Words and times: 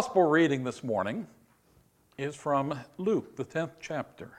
Gospel 0.00 0.22
reading 0.22 0.64
this 0.64 0.82
morning 0.82 1.26
is 2.16 2.34
from 2.34 2.72
Luke, 2.96 3.36
the 3.36 3.44
10th 3.44 3.72
chapter. 3.80 4.30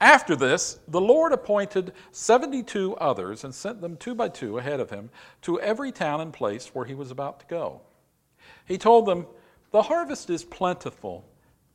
After 0.00 0.34
this, 0.34 0.78
the 0.88 1.02
Lord 1.02 1.34
appointed 1.34 1.92
72 2.12 2.96
others 2.96 3.44
and 3.44 3.54
sent 3.54 3.82
them 3.82 3.98
two 3.98 4.14
by 4.14 4.30
two 4.30 4.56
ahead 4.56 4.80
of 4.80 4.88
him 4.88 5.10
to 5.42 5.60
every 5.60 5.92
town 5.92 6.22
and 6.22 6.32
place 6.32 6.68
where 6.74 6.86
he 6.86 6.94
was 6.94 7.10
about 7.10 7.40
to 7.40 7.46
go. 7.46 7.82
He 8.64 8.78
told 8.78 9.04
them, 9.04 9.26
The 9.70 9.82
harvest 9.82 10.30
is 10.30 10.44
plentiful, 10.44 11.26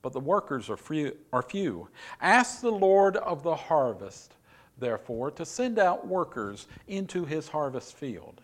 but 0.01 0.13
the 0.13 0.19
workers 0.19 0.67
are 0.67 0.75
few. 0.75 1.15
Are 1.31 1.43
few. 1.43 1.89
Ask 2.21 2.61
the 2.61 2.71
Lord 2.71 3.17
of 3.17 3.43
the 3.43 3.55
harvest, 3.55 4.33
therefore, 4.79 5.29
to 5.29 5.45
send 5.45 5.77
out 5.77 6.07
workers 6.07 6.65
into 6.87 7.25
his 7.25 7.49
harvest 7.49 7.95
field. 7.95 8.41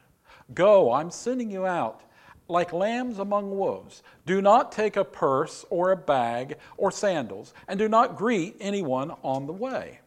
Go, 0.53 0.93
I'm 0.93 1.09
sending 1.09 1.49
you 1.49 1.65
out 1.65 2.03
like 2.47 2.73
lambs 2.73 3.19
among 3.19 3.57
wolves. 3.57 4.03
Do 4.25 4.41
not 4.41 4.71
take 4.71 4.95
a 4.95 5.03
purse 5.03 5.65
or 5.69 5.91
a 5.91 5.97
bag 5.97 6.57
or 6.77 6.91
sandals, 6.91 7.53
and 7.67 7.77
do 7.77 7.89
not 7.89 8.15
greet 8.15 8.55
anyone 8.59 9.11
on 9.23 9.47
the 9.47 9.53
way. 9.53 9.99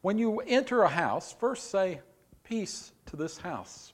When 0.00 0.18
you 0.18 0.40
enter 0.40 0.82
a 0.82 0.88
house, 0.88 1.34
first 1.38 1.70
say, 1.70 2.00
Peace 2.44 2.92
to 3.06 3.16
this 3.16 3.36
house. 3.36 3.92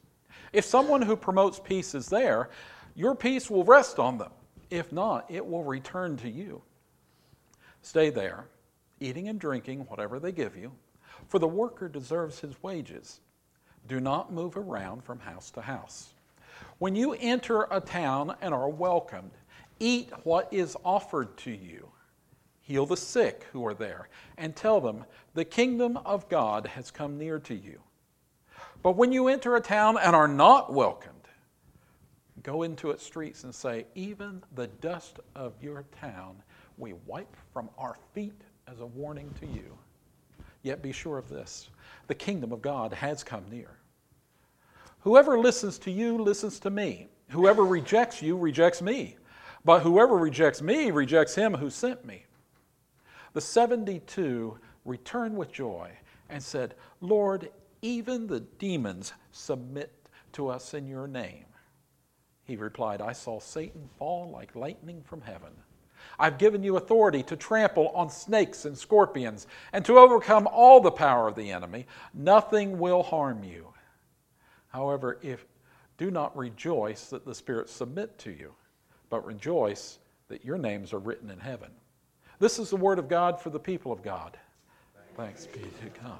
If 0.53 0.65
someone 0.65 1.03
who 1.03 1.17
promotes 1.17 1.59
peace 1.59 1.93
is 1.95 2.07
there, 2.07 2.51
your 2.95 3.17
peace 3.17 3.51
will 3.51 3.65
rest 3.65 3.99
on 3.99 4.19
them. 4.19 4.31
If 4.71 4.93
not, 4.93 5.29
it 5.29 5.45
will 5.45 5.65
return 5.65 6.17
to 6.19 6.31
you. 6.31 6.63
Stay 7.83 8.11
there, 8.11 8.47
eating 9.01 9.29
and 9.29 9.41
drinking 9.41 9.81
whatever 9.89 10.21
they 10.21 10.31
give 10.31 10.57
you, 10.57 10.73
for 11.27 11.41
the 11.41 11.49
worker 11.49 11.89
deserves 11.89 12.39
his 12.39 12.63
wages. 12.63 13.21
Do 13.89 13.99
not 13.99 14.33
move 14.33 14.57
around 14.57 15.03
from 15.03 15.19
house 15.19 15.51
to 15.51 15.61
house. 15.61 16.14
When 16.79 16.95
you 16.97 17.15
enter 17.15 17.67
a 17.71 17.81
town 17.81 18.37
and 18.41 18.53
are 18.53 18.69
welcomed, 18.69 19.33
eat 19.81 20.11
what 20.25 20.53
is 20.53 20.77
offered 20.85 21.37
to 21.39 21.51
you. 21.51 21.91
Heal 22.61 22.87
the 22.87 22.97
sick 22.97 23.47
who 23.53 23.67
are 23.67 23.75
there, 23.75 24.09
and 24.39 24.57
tell 24.57 24.81
them, 24.81 25.05
The 25.35 25.45
kingdom 25.45 25.99
of 25.99 26.29
God 26.29 26.67
has 26.67 26.91
come 26.91 27.19
near 27.19 27.39
to 27.41 27.55
you. 27.55 27.81
But 28.83 28.97
when 28.97 29.13
you 29.13 29.29
enter 29.29 29.57
a 29.57 29.61
town 29.61 29.99
and 29.99 30.17
are 30.17 30.29
not 30.29 30.73
welcomed, 30.73 31.29
go 32.43 32.63
into 32.63 32.91
its 32.91 33.05
streets 33.05 33.45
and 33.45 33.55
say, 33.55 33.87
Even 33.95 34.43
the 34.55 34.67
dust 34.67 35.21
of 35.35 35.55
your 35.63 35.85
town 36.01 36.43
we 36.79 36.95
wipe 37.07 37.37
from 37.53 37.69
our 37.79 37.97
feet 38.15 38.41
as 38.67 38.81
a 38.81 38.87
warning 38.87 39.33
to 39.41 39.47
you. 39.47 39.77
Yet 40.63 40.83
be 40.83 40.93
sure 40.93 41.19
of 41.19 41.29
this 41.29 41.69
the 42.07 42.15
kingdom 42.15 42.53
of 42.53 42.63
God 42.63 42.93
has 42.93 43.23
come 43.23 43.45
near. 43.51 43.79
Whoever 45.05 45.39
listens 45.39 45.79
to 45.81 45.91
you 45.91 46.17
listens 46.17 46.59
to 46.61 46.71
me. 46.71 47.09
Whoever 47.29 47.63
rejects 47.63 48.23
you 48.23 48.39
rejects 48.39 48.81
me. 48.81 49.19
But 49.63 49.81
whoever 49.81 50.17
rejects 50.17 50.63
me 50.63 50.91
rejects 50.91 51.35
him 51.35 51.53
who 51.53 51.69
sent 51.69 52.07
me. 52.07 52.25
The 53.35 53.43
72 53.43 54.59
returned 54.87 55.37
with 55.37 55.53
joy 55.53 55.91
and 56.31 56.43
said, 56.43 56.75
Lord, 57.03 57.51
even 57.83 58.27
the 58.27 58.41
demons 58.41 59.13
submit 59.31 59.93
to 60.33 60.49
us 60.49 60.73
in 60.73 60.87
your 60.87 61.07
name. 61.07 61.45
He 62.45 62.57
replied, 62.57 63.03
I 63.03 63.13
saw 63.13 63.41
Satan 63.41 63.91
fall 63.99 64.31
like 64.31 64.57
lightning 64.57 65.03
from 65.03 65.21
heaven. 65.21 65.53
I've 66.19 66.39
given 66.39 66.63
you 66.63 66.79
authority 66.79 67.23
to 67.25 67.37
trample 67.37 67.89
on 67.89 68.09
snakes 68.09 68.65
and 68.65 68.77
scorpions 68.77 69.49
and 69.75 69.85
to 69.85 69.99
overcome 69.99 70.47
all 70.47 70.81
the 70.81 70.91
power 70.91 71.29
of 71.29 71.35
the 71.35 71.51
enemy. 71.51 71.87
Nothing 72.15 72.79
will 72.79 73.03
harm 73.03 73.45
you. 73.45 73.74
However, 74.75 75.19
if 75.23 75.47
do 75.99 76.11
not 76.11 76.37
rejoice 76.37 77.07
that 77.11 77.25
the 77.25 77.33
spirits 77.33 77.73
submit 77.73 78.19
to 78.19 78.33
you, 78.33 78.53
but 79.09 79.25
rejoice 79.25 80.01
that 80.27 80.45
your 80.45 80.59
names 80.59 80.93
are 80.93 80.99
written 80.99 81.31
in 81.31 81.39
heaven. 81.39 81.71
This 82.41 82.59
is 82.59 82.71
the 82.71 82.77
word 82.77 82.99
of 82.99 83.09
God 83.09 83.41
for 83.41 83.51
the 83.51 83.61
people 83.61 83.93
of 83.93 84.03
God. 84.03 84.37
Thanks 85.17 85.47
be 85.47 85.61
to 85.61 86.01
God. 86.03 86.19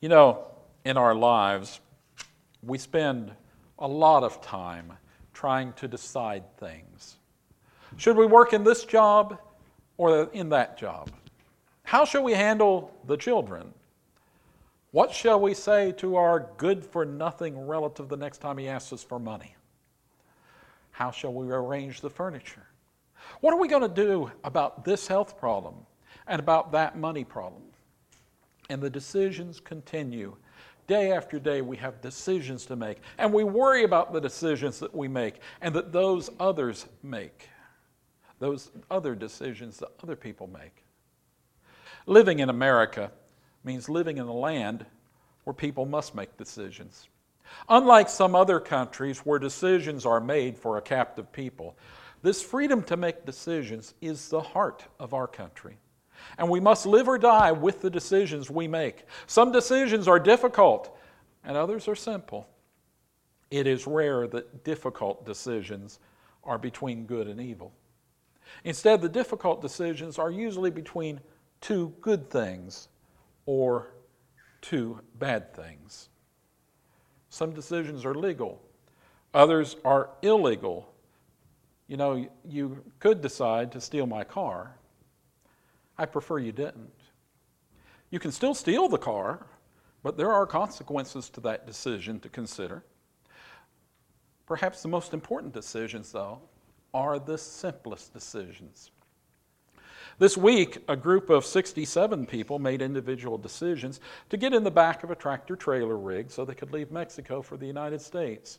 You 0.00 0.10
know, 0.10 0.44
in 0.84 0.96
our 0.96 1.12
lives, 1.12 1.80
we 2.62 2.78
spend 2.78 3.32
a 3.80 3.88
lot 3.88 4.22
of 4.22 4.40
time 4.40 4.92
trying 5.34 5.72
to 5.72 5.88
decide 5.88 6.44
things. 6.58 7.16
Should 7.96 8.16
we 8.16 8.26
work 8.26 8.52
in 8.52 8.62
this 8.62 8.84
job 8.84 9.40
or 9.96 10.30
in 10.32 10.50
that 10.50 10.78
job? 10.78 11.10
How 11.82 12.04
shall 12.04 12.22
we 12.22 12.34
handle 12.34 12.94
the 13.08 13.16
children? 13.16 13.74
What 14.92 15.10
shall 15.10 15.40
we 15.40 15.54
say 15.54 15.92
to 15.92 16.16
our 16.16 16.50
good 16.58 16.84
for 16.84 17.06
nothing 17.06 17.66
relative 17.66 18.08
the 18.08 18.16
next 18.16 18.38
time 18.38 18.58
he 18.58 18.68
asks 18.68 18.92
us 18.92 19.02
for 19.02 19.18
money? 19.18 19.56
How 20.90 21.10
shall 21.10 21.32
we 21.32 21.50
arrange 21.50 22.02
the 22.02 22.10
furniture? 22.10 22.66
What 23.40 23.54
are 23.54 23.58
we 23.58 23.68
going 23.68 23.82
to 23.82 23.88
do 23.88 24.30
about 24.44 24.84
this 24.84 25.06
health 25.06 25.38
problem 25.38 25.74
and 26.26 26.38
about 26.38 26.72
that 26.72 26.98
money 26.98 27.24
problem? 27.24 27.62
And 28.68 28.82
the 28.82 28.90
decisions 28.90 29.60
continue. 29.60 30.36
Day 30.86 31.12
after 31.12 31.38
day, 31.38 31.62
we 31.62 31.78
have 31.78 32.02
decisions 32.02 32.66
to 32.66 32.76
make, 32.76 32.98
and 33.16 33.32
we 33.32 33.44
worry 33.44 33.84
about 33.84 34.12
the 34.12 34.20
decisions 34.20 34.78
that 34.80 34.94
we 34.94 35.08
make 35.08 35.40
and 35.62 35.74
that 35.74 35.92
those 35.92 36.28
others 36.38 36.86
make, 37.02 37.48
those 38.40 38.70
other 38.90 39.14
decisions 39.14 39.78
that 39.78 39.88
other 40.02 40.16
people 40.16 40.48
make. 40.48 40.84
Living 42.04 42.40
in 42.40 42.50
America 42.50 43.10
means 43.64 43.88
living 43.88 44.18
in 44.18 44.26
a 44.26 44.32
land 44.32 44.84
where 45.44 45.54
people 45.54 45.86
must 45.86 46.14
make 46.14 46.36
decisions. 46.36 47.08
Unlike 47.68 48.08
some 48.08 48.34
other 48.34 48.60
countries 48.60 49.20
where 49.20 49.38
decisions 49.38 50.06
are 50.06 50.20
made 50.20 50.56
for 50.56 50.78
a 50.78 50.82
captive 50.82 51.32
people, 51.32 51.76
this 52.22 52.42
freedom 52.42 52.82
to 52.84 52.96
make 52.96 53.26
decisions 53.26 53.94
is 54.00 54.28
the 54.28 54.40
heart 54.40 54.84
of 55.00 55.12
our 55.12 55.26
country. 55.26 55.76
And 56.38 56.48
we 56.48 56.60
must 56.60 56.86
live 56.86 57.08
or 57.08 57.18
die 57.18 57.50
with 57.50 57.82
the 57.82 57.90
decisions 57.90 58.48
we 58.48 58.68
make. 58.68 59.04
Some 59.26 59.50
decisions 59.50 60.06
are 60.06 60.20
difficult, 60.20 60.96
and 61.44 61.56
others 61.56 61.88
are 61.88 61.96
simple. 61.96 62.48
It 63.50 63.66
is 63.66 63.86
rare 63.86 64.28
that 64.28 64.64
difficult 64.64 65.26
decisions 65.26 65.98
are 66.44 66.58
between 66.58 67.06
good 67.06 67.26
and 67.26 67.40
evil. 67.40 67.72
Instead, 68.64 69.02
the 69.02 69.08
difficult 69.08 69.60
decisions 69.60 70.18
are 70.18 70.30
usually 70.30 70.70
between 70.70 71.20
two 71.60 71.92
good 72.00 72.30
things 72.30 72.88
or 73.46 73.94
two 74.60 75.00
bad 75.18 75.54
things. 75.54 76.08
Some 77.28 77.52
decisions 77.52 78.04
are 78.04 78.14
legal, 78.14 78.62
others 79.34 79.76
are 79.84 80.10
illegal. 80.22 80.88
You 81.88 81.96
know, 81.96 82.26
you 82.48 82.82
could 83.00 83.20
decide 83.20 83.72
to 83.72 83.80
steal 83.80 84.06
my 84.06 84.24
car. 84.24 84.76
I 85.98 86.06
prefer 86.06 86.38
you 86.38 86.52
didn't. 86.52 86.90
You 88.10 88.18
can 88.18 88.32
still 88.32 88.54
steal 88.54 88.88
the 88.88 88.98
car, 88.98 89.46
but 90.02 90.16
there 90.16 90.32
are 90.32 90.46
consequences 90.46 91.28
to 91.30 91.40
that 91.40 91.66
decision 91.66 92.18
to 92.20 92.28
consider. 92.28 92.84
Perhaps 94.46 94.82
the 94.82 94.88
most 94.88 95.12
important 95.12 95.52
decisions, 95.52 96.12
though, 96.12 96.40
are 96.94 97.18
the 97.18 97.36
simplest 97.36 98.12
decisions. 98.12 98.91
This 100.18 100.36
week, 100.36 100.78
a 100.88 100.96
group 100.96 101.30
of 101.30 101.44
67 101.44 102.26
people 102.26 102.58
made 102.58 102.82
individual 102.82 103.38
decisions 103.38 104.00
to 104.28 104.36
get 104.36 104.52
in 104.52 104.62
the 104.62 104.70
back 104.70 105.02
of 105.02 105.10
a 105.10 105.16
tractor 105.16 105.56
trailer 105.56 105.96
rig 105.96 106.30
so 106.30 106.44
they 106.44 106.54
could 106.54 106.72
leave 106.72 106.90
Mexico 106.90 107.40
for 107.40 107.56
the 107.56 107.66
United 107.66 108.00
States. 108.00 108.58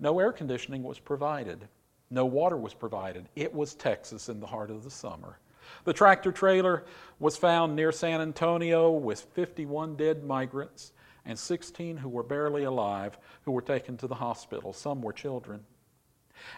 No 0.00 0.18
air 0.18 0.32
conditioning 0.32 0.82
was 0.82 0.98
provided, 0.98 1.68
no 2.10 2.26
water 2.26 2.56
was 2.56 2.74
provided. 2.74 3.28
It 3.36 3.54
was 3.54 3.74
Texas 3.74 4.28
in 4.28 4.40
the 4.40 4.46
heart 4.46 4.70
of 4.70 4.84
the 4.84 4.90
summer. 4.90 5.38
The 5.84 5.92
tractor 5.92 6.32
trailer 6.32 6.84
was 7.18 7.36
found 7.36 7.74
near 7.74 7.92
San 7.92 8.20
Antonio 8.20 8.90
with 8.90 9.20
51 9.20 9.96
dead 9.96 10.24
migrants 10.24 10.92
and 11.24 11.38
16 11.38 11.96
who 11.96 12.08
were 12.08 12.22
barely 12.22 12.64
alive 12.64 13.16
who 13.44 13.52
were 13.52 13.62
taken 13.62 13.96
to 13.98 14.06
the 14.06 14.14
hospital. 14.14 14.72
Some 14.72 15.00
were 15.00 15.12
children. 15.12 15.64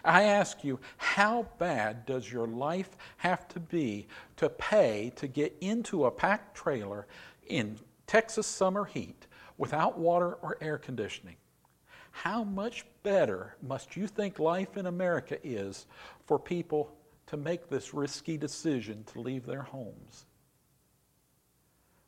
I 0.03 0.23
ask 0.23 0.63
you, 0.63 0.79
how 0.97 1.47
bad 1.57 2.05
does 2.05 2.31
your 2.31 2.47
life 2.47 2.89
have 3.17 3.47
to 3.49 3.59
be 3.59 4.07
to 4.37 4.49
pay 4.49 5.11
to 5.15 5.27
get 5.27 5.55
into 5.61 6.05
a 6.05 6.11
packed 6.11 6.55
trailer 6.55 7.07
in 7.47 7.77
Texas 8.05 8.47
summer 8.47 8.85
heat 8.85 9.27
without 9.57 9.97
water 9.97 10.33
or 10.41 10.57
air 10.61 10.77
conditioning? 10.77 11.35
How 12.11 12.43
much 12.43 12.85
better 13.03 13.55
must 13.61 13.95
you 13.95 14.07
think 14.07 14.39
life 14.39 14.77
in 14.77 14.87
America 14.87 15.37
is 15.43 15.85
for 16.25 16.39
people 16.39 16.91
to 17.27 17.37
make 17.37 17.69
this 17.69 17.93
risky 17.93 18.37
decision 18.37 19.03
to 19.13 19.21
leave 19.21 19.45
their 19.45 19.61
homes? 19.61 20.25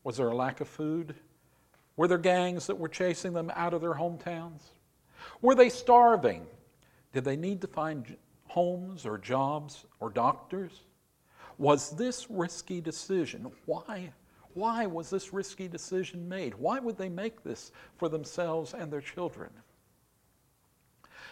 Was 0.03 0.17
there 0.17 0.29
a 0.29 0.35
lack 0.35 0.61
of 0.61 0.67
food? 0.67 1.15
Were 1.95 2.07
there 2.07 2.17
gangs 2.17 2.67
that 2.67 2.79
were 2.79 2.87
chasing 2.87 3.33
them 3.33 3.51
out 3.55 3.73
of 3.73 3.81
their 3.81 3.93
hometowns? 3.93 4.61
Were 5.41 5.55
they 5.55 5.69
starving? 5.69 6.47
Did 7.13 7.23
they 7.23 7.35
need 7.35 7.61
to 7.61 7.67
find 7.67 8.15
homes 8.47 9.05
or 9.05 9.17
jobs 9.17 9.85
or 9.99 10.09
doctors? 10.09 10.83
Was 11.57 11.91
this 11.91 12.29
risky 12.29 12.81
decision? 12.81 13.51
Why? 13.65 14.11
Why 14.53 14.85
was 14.85 15.09
this 15.09 15.33
risky 15.33 15.67
decision 15.67 16.27
made? 16.27 16.55
Why 16.55 16.79
would 16.79 16.97
they 16.97 17.09
make 17.09 17.43
this 17.43 17.71
for 17.97 18.09
themselves 18.09 18.73
and 18.73 18.91
their 18.91 19.01
children? 19.01 19.49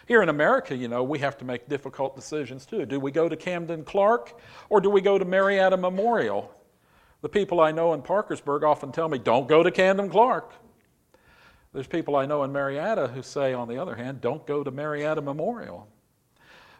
Here 0.06 0.22
in 0.22 0.28
America, 0.28 0.74
you 0.74 0.88
know, 0.88 1.02
we 1.02 1.18
have 1.18 1.36
to 1.38 1.44
make 1.44 1.68
difficult 1.68 2.16
decisions 2.16 2.64
too. 2.64 2.86
Do 2.86 2.98
we 2.98 3.10
go 3.10 3.28
to 3.28 3.36
Camden 3.36 3.84
Clark 3.84 4.40
or 4.70 4.80
do 4.80 4.88
we 4.88 5.00
go 5.00 5.18
to 5.18 5.24
Marietta 5.24 5.76
Memorial? 5.76 6.54
The 7.20 7.28
people 7.28 7.60
I 7.60 7.72
know 7.72 7.94
in 7.94 8.02
Parkersburg 8.02 8.64
often 8.64 8.92
tell 8.92 9.08
me, 9.08 9.18
don't 9.18 9.48
go 9.48 9.62
to 9.62 9.70
Camden 9.70 10.08
Clark. 10.08 10.52
There's 11.78 11.86
people 11.86 12.16
I 12.16 12.26
know 12.26 12.42
in 12.42 12.50
Marietta 12.50 13.06
who 13.06 13.22
say, 13.22 13.52
on 13.52 13.68
the 13.68 13.78
other 13.80 13.94
hand, 13.94 14.20
don't 14.20 14.44
go 14.48 14.64
to 14.64 14.70
Marietta 14.72 15.22
Memorial. 15.22 15.86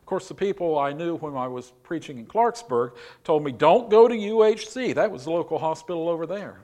Of 0.00 0.06
course, 0.06 0.26
the 0.26 0.34
people 0.34 0.76
I 0.76 0.92
knew 0.92 1.14
when 1.18 1.36
I 1.36 1.46
was 1.46 1.72
preaching 1.84 2.18
in 2.18 2.26
Clarksburg 2.26 2.96
told 3.22 3.44
me, 3.44 3.52
don't 3.52 3.90
go 3.90 4.08
to 4.08 4.14
UHC. 4.16 4.96
That 4.96 5.12
was 5.12 5.22
the 5.22 5.30
local 5.30 5.56
hospital 5.60 6.08
over 6.08 6.26
there. 6.26 6.62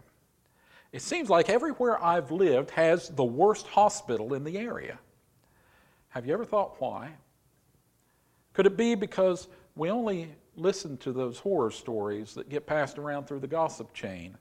It 0.90 1.00
seems 1.00 1.30
like 1.30 1.48
everywhere 1.48 2.02
I've 2.02 2.32
lived 2.32 2.70
has 2.70 3.08
the 3.08 3.22
worst 3.22 3.68
hospital 3.68 4.34
in 4.34 4.42
the 4.42 4.58
area. 4.58 4.98
Have 6.08 6.26
you 6.26 6.34
ever 6.34 6.44
thought 6.44 6.80
why? 6.80 7.12
Could 8.52 8.66
it 8.66 8.76
be 8.76 8.96
because 8.96 9.46
we 9.76 9.90
only 9.90 10.34
listen 10.56 10.96
to 10.96 11.12
those 11.12 11.38
horror 11.38 11.70
stories 11.70 12.34
that 12.34 12.48
get 12.48 12.66
passed 12.66 12.98
around 12.98 13.28
through 13.28 13.40
the 13.40 13.46
gossip 13.46 13.94
chain? 13.94 14.36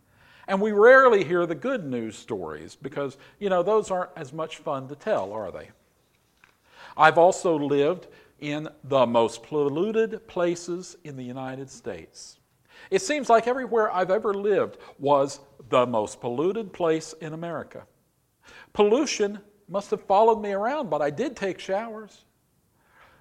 And 0.48 0.60
we 0.62 0.72
rarely 0.72 1.24
hear 1.24 1.46
the 1.46 1.56
good 1.56 1.86
news 1.86 2.18
stories 2.18 2.76
because, 2.76 3.18
you 3.40 3.50
know, 3.50 3.64
those 3.64 3.92
aren't 3.92 4.12
as 4.16 4.34
much 4.34 4.58
fun 4.58 4.88
to 4.90 4.96
tell, 4.96 5.32
are 5.32 5.52
they? 5.52 5.70
I've 6.98 7.18
also 7.18 7.58
lived 7.58 8.08
in 8.40 8.68
the 8.84 9.06
most 9.06 9.44
polluted 9.44 10.28
places 10.28 10.98
in 11.04 11.16
the 11.16 11.24
United 11.24 11.70
States. 11.70 12.40
It 12.92 13.02
seems 13.02 13.30
like 13.30 13.48
everywhere 13.48 13.92
I've 13.92 14.12
ever 14.12 14.34
lived 14.34 14.78
was 15.00 15.40
the 15.70 15.86
most 15.86 16.20
polluted 16.20 16.74
place 16.74 17.14
in 17.22 17.34
America. 17.34 17.88
Pollution 18.74 19.40
must 19.70 19.92
have 19.92 20.04
followed 20.04 20.42
me 20.42 20.52
around, 20.52 20.90
but 20.90 21.02
I 21.02 21.10
did 21.10 21.36
take 21.36 21.60
showers. 21.60 22.26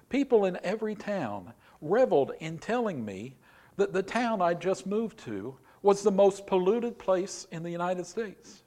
People 0.09 0.45
in 0.45 0.59
every 0.61 0.95
town 0.95 1.53
reveled 1.81 2.33
in 2.39 2.57
telling 2.57 3.03
me 3.03 3.37
that 3.77 3.93
the 3.93 4.03
town 4.03 4.41
I'd 4.41 4.61
just 4.61 4.85
moved 4.85 5.17
to 5.19 5.57
was 5.83 6.01
the 6.01 6.11
most 6.11 6.47
polluted 6.47 6.97
place 6.97 7.45
in 7.51 7.61
the 7.61 7.69
United 7.69 8.07
States. 8.07 8.63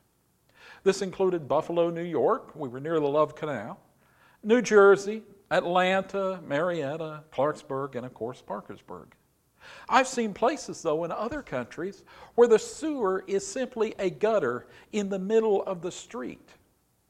This 0.85 1.03
included 1.03 1.49
Buffalo, 1.49 1.91
New 1.91 2.05
York, 2.05 2.55
we 2.55 2.69
were 2.69 2.79
near 2.79 3.01
the 3.01 3.09
Love 3.09 3.35
Canal, 3.35 3.81
New 4.45 4.63
Jersey, 4.63 5.25
Atlanta, 5.51 6.41
Marietta, 6.47 7.25
Clarksburg, 7.33 7.97
and 7.97 8.07
of 8.07 8.15
course 8.15 8.41
Parkersburg. 8.41 9.09
I've 9.89 10.07
seen 10.07 10.33
places, 10.33 10.83
though, 10.83 11.03
in 11.05 11.11
other 11.11 11.43
countries 11.43 12.05
where 12.37 12.47
the 12.47 12.59
sewer 12.59 13.25
is 13.27 13.45
simply 13.45 13.95
a 13.99 14.11
gutter 14.11 14.67
in 14.93 15.09
the 15.09 15.19
middle 15.19 15.63
of 15.65 15.83
the 15.83 15.91
street. 15.91 16.51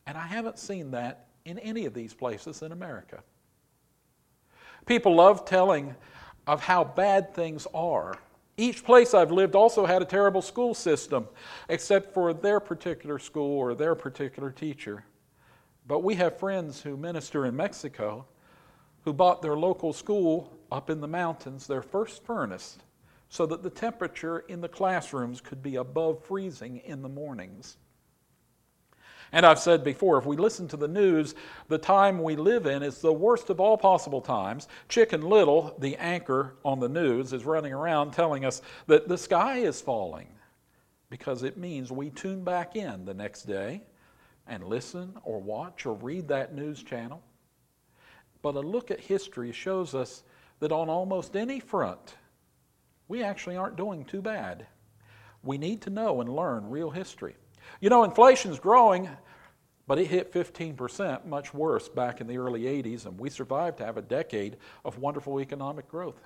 And 0.07 0.17
I 0.17 0.27
haven't 0.27 0.59
seen 0.59 0.91
that 0.93 1.27
in 1.45 1.59
any 1.59 1.85
of 1.85 1.95
these 1.95 2.15
places 2.15 2.63
in 2.63 2.73
America. 2.73 3.23
People 4.87 5.17
love 5.17 5.45
telling 5.45 5.95
of 6.47 6.63
how 6.63 6.85
bad 6.85 7.35
things 7.35 7.67
are. 7.75 8.15
Each 8.57 8.83
place 8.83 9.13
I've 9.13 9.31
lived 9.31 9.55
also 9.55 9.85
had 9.85 10.01
a 10.01 10.07
terrible 10.07 10.41
school 10.41 10.73
system, 10.75 11.29
except 11.69 12.15
for 12.15 12.33
their 12.33 12.59
particular 12.59 13.19
school 13.19 13.59
or 13.59 13.75
their 13.75 13.95
particular 13.95 14.51
teacher. 14.51 15.05
But 15.87 16.03
we 16.03 16.15
have 16.15 16.39
friends 16.39 16.81
who 16.81 16.97
minister 16.97 17.45
in 17.45 17.55
Mexico 17.55 18.27
who 19.03 19.13
bought 19.13 19.43
their 19.43 19.57
local 19.57 19.93
school 19.93 20.53
up 20.73 20.91
in 20.91 21.01
the 21.01 21.09
mountains 21.09 21.67
their 21.67 21.83
first 21.83 22.25
furnace 22.25 22.79
so 23.29 23.47
that 23.47 23.63
the 23.63 23.71
temperature 23.71 24.41
in 24.49 24.61
the 24.61 24.69
classrooms 24.69 25.41
could 25.41 25.63
be 25.63 25.77
above 25.77 26.25
freezing 26.25 26.79
in 26.79 27.03
the 27.03 27.09
mornings. 27.09 27.77
And 29.33 29.45
I've 29.45 29.59
said 29.59 29.83
before, 29.83 30.19
if 30.19 30.27
we 30.27 30.37
listen 30.37 30.69
to 30.69 30.77
the 30.77 30.89
news, 30.89 31.35
the 31.69 31.79
time 31.79 32.23
we 32.23 32.37
live 32.37 32.67
in 32.67 32.83
is 32.83 33.01
the 33.01 33.13
worst 33.13 33.51
of 33.51 33.61
all 33.61 33.77
possible 33.77 34.21
times. 34.21 34.69
Chicken 34.89 35.23
Little, 35.23 35.75
the 35.79 35.97
anchor 35.97 36.55
on 36.65 36.81
the 36.81 36.89
news, 36.89 37.33
is 37.33 37.45
running 37.45 37.73
around 37.73 38.13
telling 38.13 38.45
us 38.45 38.63
that 38.87 39.09
the 39.09 39.19
sky 39.19 39.59
is 39.59 39.81
falling 39.81 40.29
because 41.11 41.43
it 41.43 41.57
means 41.57 41.91
we 41.91 42.11
tune 42.11 42.45
back 42.45 42.77
in 42.77 43.05
the 43.05 43.15
next 43.15 43.43
day 43.43 43.83
and 44.47 44.65
listen 44.65 45.15
or 45.25 45.41
watch 45.41 45.87
or 45.87 45.95
read 45.95 46.29
that 46.29 46.55
news 46.55 46.83
channel. 46.83 47.23
But 48.43 48.55
a 48.55 48.61
look 48.61 48.91
at 48.91 49.01
history 49.01 49.53
shows 49.53 49.95
us 49.95 50.23
that 50.61 50.73
on 50.73 50.89
almost 50.89 51.37
any 51.37 51.59
front, 51.59 52.17
we 53.09 53.23
actually 53.23 53.57
aren't 53.57 53.77
doing 53.77 54.05
too 54.05 54.23
bad. 54.23 54.67
We 55.43 55.59
need 55.59 55.83
to 55.83 55.91
know 55.91 56.21
and 56.21 56.35
learn 56.35 56.71
real 56.71 56.91
history. 56.91 57.37
You 57.81 57.91
know, 57.91 58.05
inflation's 58.05 58.59
growing, 58.59 59.09
but 59.87 59.99
it 59.99 60.07
hit 60.07 60.33
15%, 60.33 61.27
much 61.27 61.55
worse 61.55 61.89
back 61.89 62.21
in 62.21 62.27
the 62.27 62.39
early 62.39 62.63
80s, 62.63 63.07
and 63.07 63.19
we 63.19 63.31
survived 63.31 63.79
to 63.79 63.85
have 63.85 63.97
a 63.97 64.03
decade 64.03 64.57
of 64.85 64.99
wonderful 64.99 65.41
economic 65.41 65.89
growth. 65.89 66.21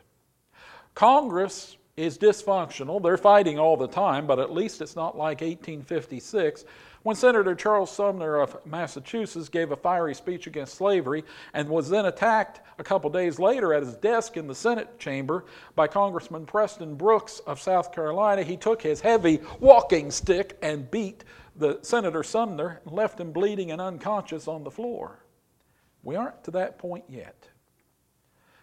Congress 0.95 1.77
is 1.97 2.17
dysfunctional. 2.17 3.03
They're 3.03 3.19
fighting 3.19 3.59
all 3.59 3.77
the 3.77 3.89
time, 3.89 4.27
but 4.27 4.39
at 4.39 4.53
least 4.53 4.81
it's 4.81 4.97
not 4.97 5.17
like 5.17 5.41
1856 5.41 6.65
when 7.03 7.17
Senator 7.17 7.55
Charles 7.55 7.91
Sumner 7.91 8.37
of 8.37 8.65
Massachusetts 8.67 9.49
gave 9.49 9.73
a 9.73 9.77
fiery 9.77 10.15
speech 10.15 10.47
against 10.47 10.75
slavery 10.75 11.25
and 11.55 11.69
was 11.69 11.89
then 11.89 12.07
attacked 12.07 12.61
a 12.79 12.85
couple 12.85 13.09
days 13.11 13.39
later 13.39 13.73
at 13.73 13.83
his 13.83 13.97
desk 13.97 14.37
in 14.37 14.47
the 14.47 14.55
Senate 14.55 14.99
chamber 14.99 15.45
by 15.75 15.87
Congressman 15.87 16.45
Preston 16.45 16.95
Brooks 16.95 17.41
of 17.47 17.61
South 17.61 17.93
Carolina. 17.93 18.43
He 18.43 18.57
took 18.57 18.83
his 18.83 19.01
heavy 19.01 19.41
walking 19.61 20.11
stick 20.11 20.59
and 20.63 20.91
beat 20.91 21.25
the 21.57 21.79
Senator 21.83 22.23
Sumner 22.23 22.81
and 22.85 22.95
left 22.95 23.19
him 23.19 23.33
bleeding 23.33 23.71
and 23.71 23.81
unconscious 23.81 24.47
on 24.47 24.65
the 24.65 24.71
floor. 24.71 25.25
We 26.03 26.17
aren't 26.17 26.45
to 26.45 26.51
that 26.53 26.79
point 26.79 27.05
yet. 27.09 27.49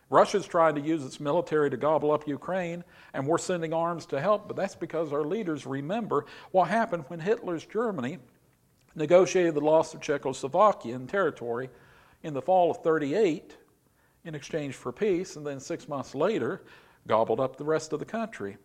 Russia's 0.10 0.48
trying 0.48 0.76
to 0.76 0.82
use 0.82 1.06
its 1.06 1.20
military 1.20 1.70
to 1.70 1.78
gobble 1.78 2.12
up 2.12 2.28
Ukraine, 2.28 2.84
and 3.14 3.28
we're 3.28 3.38
sending 3.38 3.74
arms 3.74 4.06
to 4.08 4.22
help, 4.22 4.48
but 4.48 4.56
that's 4.56 4.76
because 4.76 5.12
our 5.12 5.26
leaders 5.26 5.66
remember 5.66 6.26
what 6.52 6.70
happened 6.70 7.04
when 7.10 7.20
Hitler's 7.20 7.66
Germany 7.66 8.20
negotiated 8.96 9.54
the 9.54 9.62
loss 9.62 9.94
of 9.94 10.00
Czechoslovakian 10.00 11.10
territory 11.10 11.70
in 12.24 12.34
the 12.34 12.42
fall 12.42 12.72
of 12.72 12.78
38 12.84 13.58
in 14.24 14.34
exchange 14.34 14.76
for 14.76 14.92
peace, 14.92 15.36
and 15.36 15.46
then 15.46 15.60
six 15.60 15.88
months 15.88 16.16
later 16.16 16.64
gobbled 17.06 17.40
up 17.40 17.58
the 17.58 17.64
rest 17.66 17.92
of 17.94 18.00
the 18.00 18.06
country. 18.06 18.58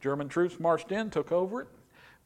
German 0.00 0.28
troops 0.28 0.58
marched 0.60 0.92
in, 0.92 1.08
took 1.08 1.32
over 1.32 1.62
it, 1.62 1.68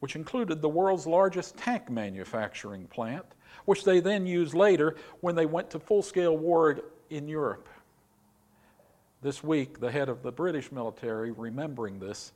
which 0.01 0.17
included 0.17 0.61
the 0.61 0.69
world's 0.69 1.07
largest 1.07 1.57
tank 1.57 1.91
manufacturing 1.91 2.87
plant, 2.87 3.25
which 3.67 3.85
they 3.85 4.01
then 4.01 4.27
used 4.27 4.55
later 4.55 4.97
when 5.21 5.35
they 5.35 5.47
went 5.47 5.71
to 5.71 5.79
full 5.79 6.03
scale 6.03 6.37
war 6.37 6.79
in 7.11 7.29
Europe. 7.29 7.69
This 9.21 9.43
week, 9.43 9.81
the 9.81 9.91
head 9.91 10.09
of 10.09 10.23
the 10.23 10.31
British 10.31 10.71
military, 10.71 11.33
remembering 11.33 11.99
this, 11.99 12.33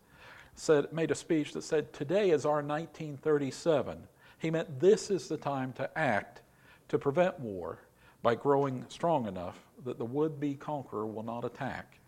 said, 0.57 0.93
made 0.93 1.13
a 1.13 1.15
speech 1.15 1.53
that 1.53 1.63
said, 1.63 1.93
Today 1.93 2.31
is 2.31 2.45
our 2.45 2.63
1937. 2.63 3.99
He 4.39 4.51
meant 4.51 4.81
this 4.81 5.09
is 5.09 5.29
the 5.29 5.37
time 5.37 5.73
to 5.75 5.89
act 5.97 6.43
to 6.89 6.99
prevent 6.99 7.39
war 7.39 7.79
by 8.23 8.35
growing 8.35 8.85
strong 8.89 9.29
enough 9.29 9.61
that 9.85 9.99
the 9.99 10.05
would 10.05 10.41
be 10.41 10.55
conqueror 10.55 11.07
will 11.07 11.23
not 11.23 11.45
attack. 11.45 11.99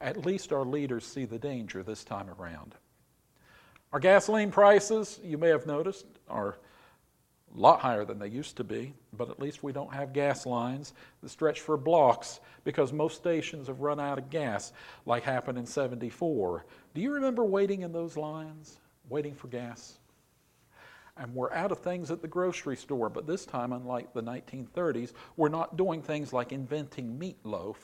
At 0.00 0.24
least 0.24 0.50
our 0.50 0.64
leaders 0.64 1.04
see 1.04 1.26
the 1.26 1.38
danger 1.38 1.82
this 1.82 2.02
time 2.02 2.30
around. 2.30 2.74
Our 3.92 4.00
gasoline 4.00 4.50
prices, 4.50 5.20
you 5.22 5.36
may 5.36 5.48
have 5.48 5.66
noticed, 5.66 6.06
are 6.28 6.56
a 7.56 7.60
lot 7.60 7.80
higher 7.80 8.04
than 8.04 8.18
they 8.18 8.28
used 8.28 8.56
to 8.56 8.64
be, 8.64 8.94
but 9.12 9.28
at 9.28 9.40
least 9.40 9.62
we 9.62 9.72
don't 9.72 9.92
have 9.92 10.12
gas 10.12 10.46
lines 10.46 10.94
that 11.20 11.30
stretch 11.30 11.60
for 11.60 11.76
blocks 11.76 12.40
because 12.64 12.92
most 12.92 13.16
stations 13.16 13.66
have 13.66 13.80
run 13.80 13.98
out 13.98 14.18
of 14.18 14.30
gas, 14.30 14.72
like 15.04 15.24
happened 15.24 15.58
in 15.58 15.66
74. 15.66 16.64
Do 16.94 17.00
you 17.00 17.12
remember 17.12 17.44
waiting 17.44 17.82
in 17.82 17.92
those 17.92 18.16
lines, 18.16 18.78
waiting 19.08 19.34
for 19.34 19.48
gas? 19.48 19.98
And 21.16 21.34
we're 21.34 21.52
out 21.52 21.72
of 21.72 21.80
things 21.80 22.10
at 22.10 22.22
the 22.22 22.28
grocery 22.28 22.76
store, 22.76 23.10
but 23.10 23.26
this 23.26 23.44
time, 23.44 23.72
unlike 23.72 24.14
the 24.14 24.22
1930s, 24.22 25.12
we're 25.36 25.48
not 25.48 25.76
doing 25.76 26.02
things 26.02 26.32
like 26.32 26.52
inventing 26.52 27.18
meatloaf, 27.18 27.76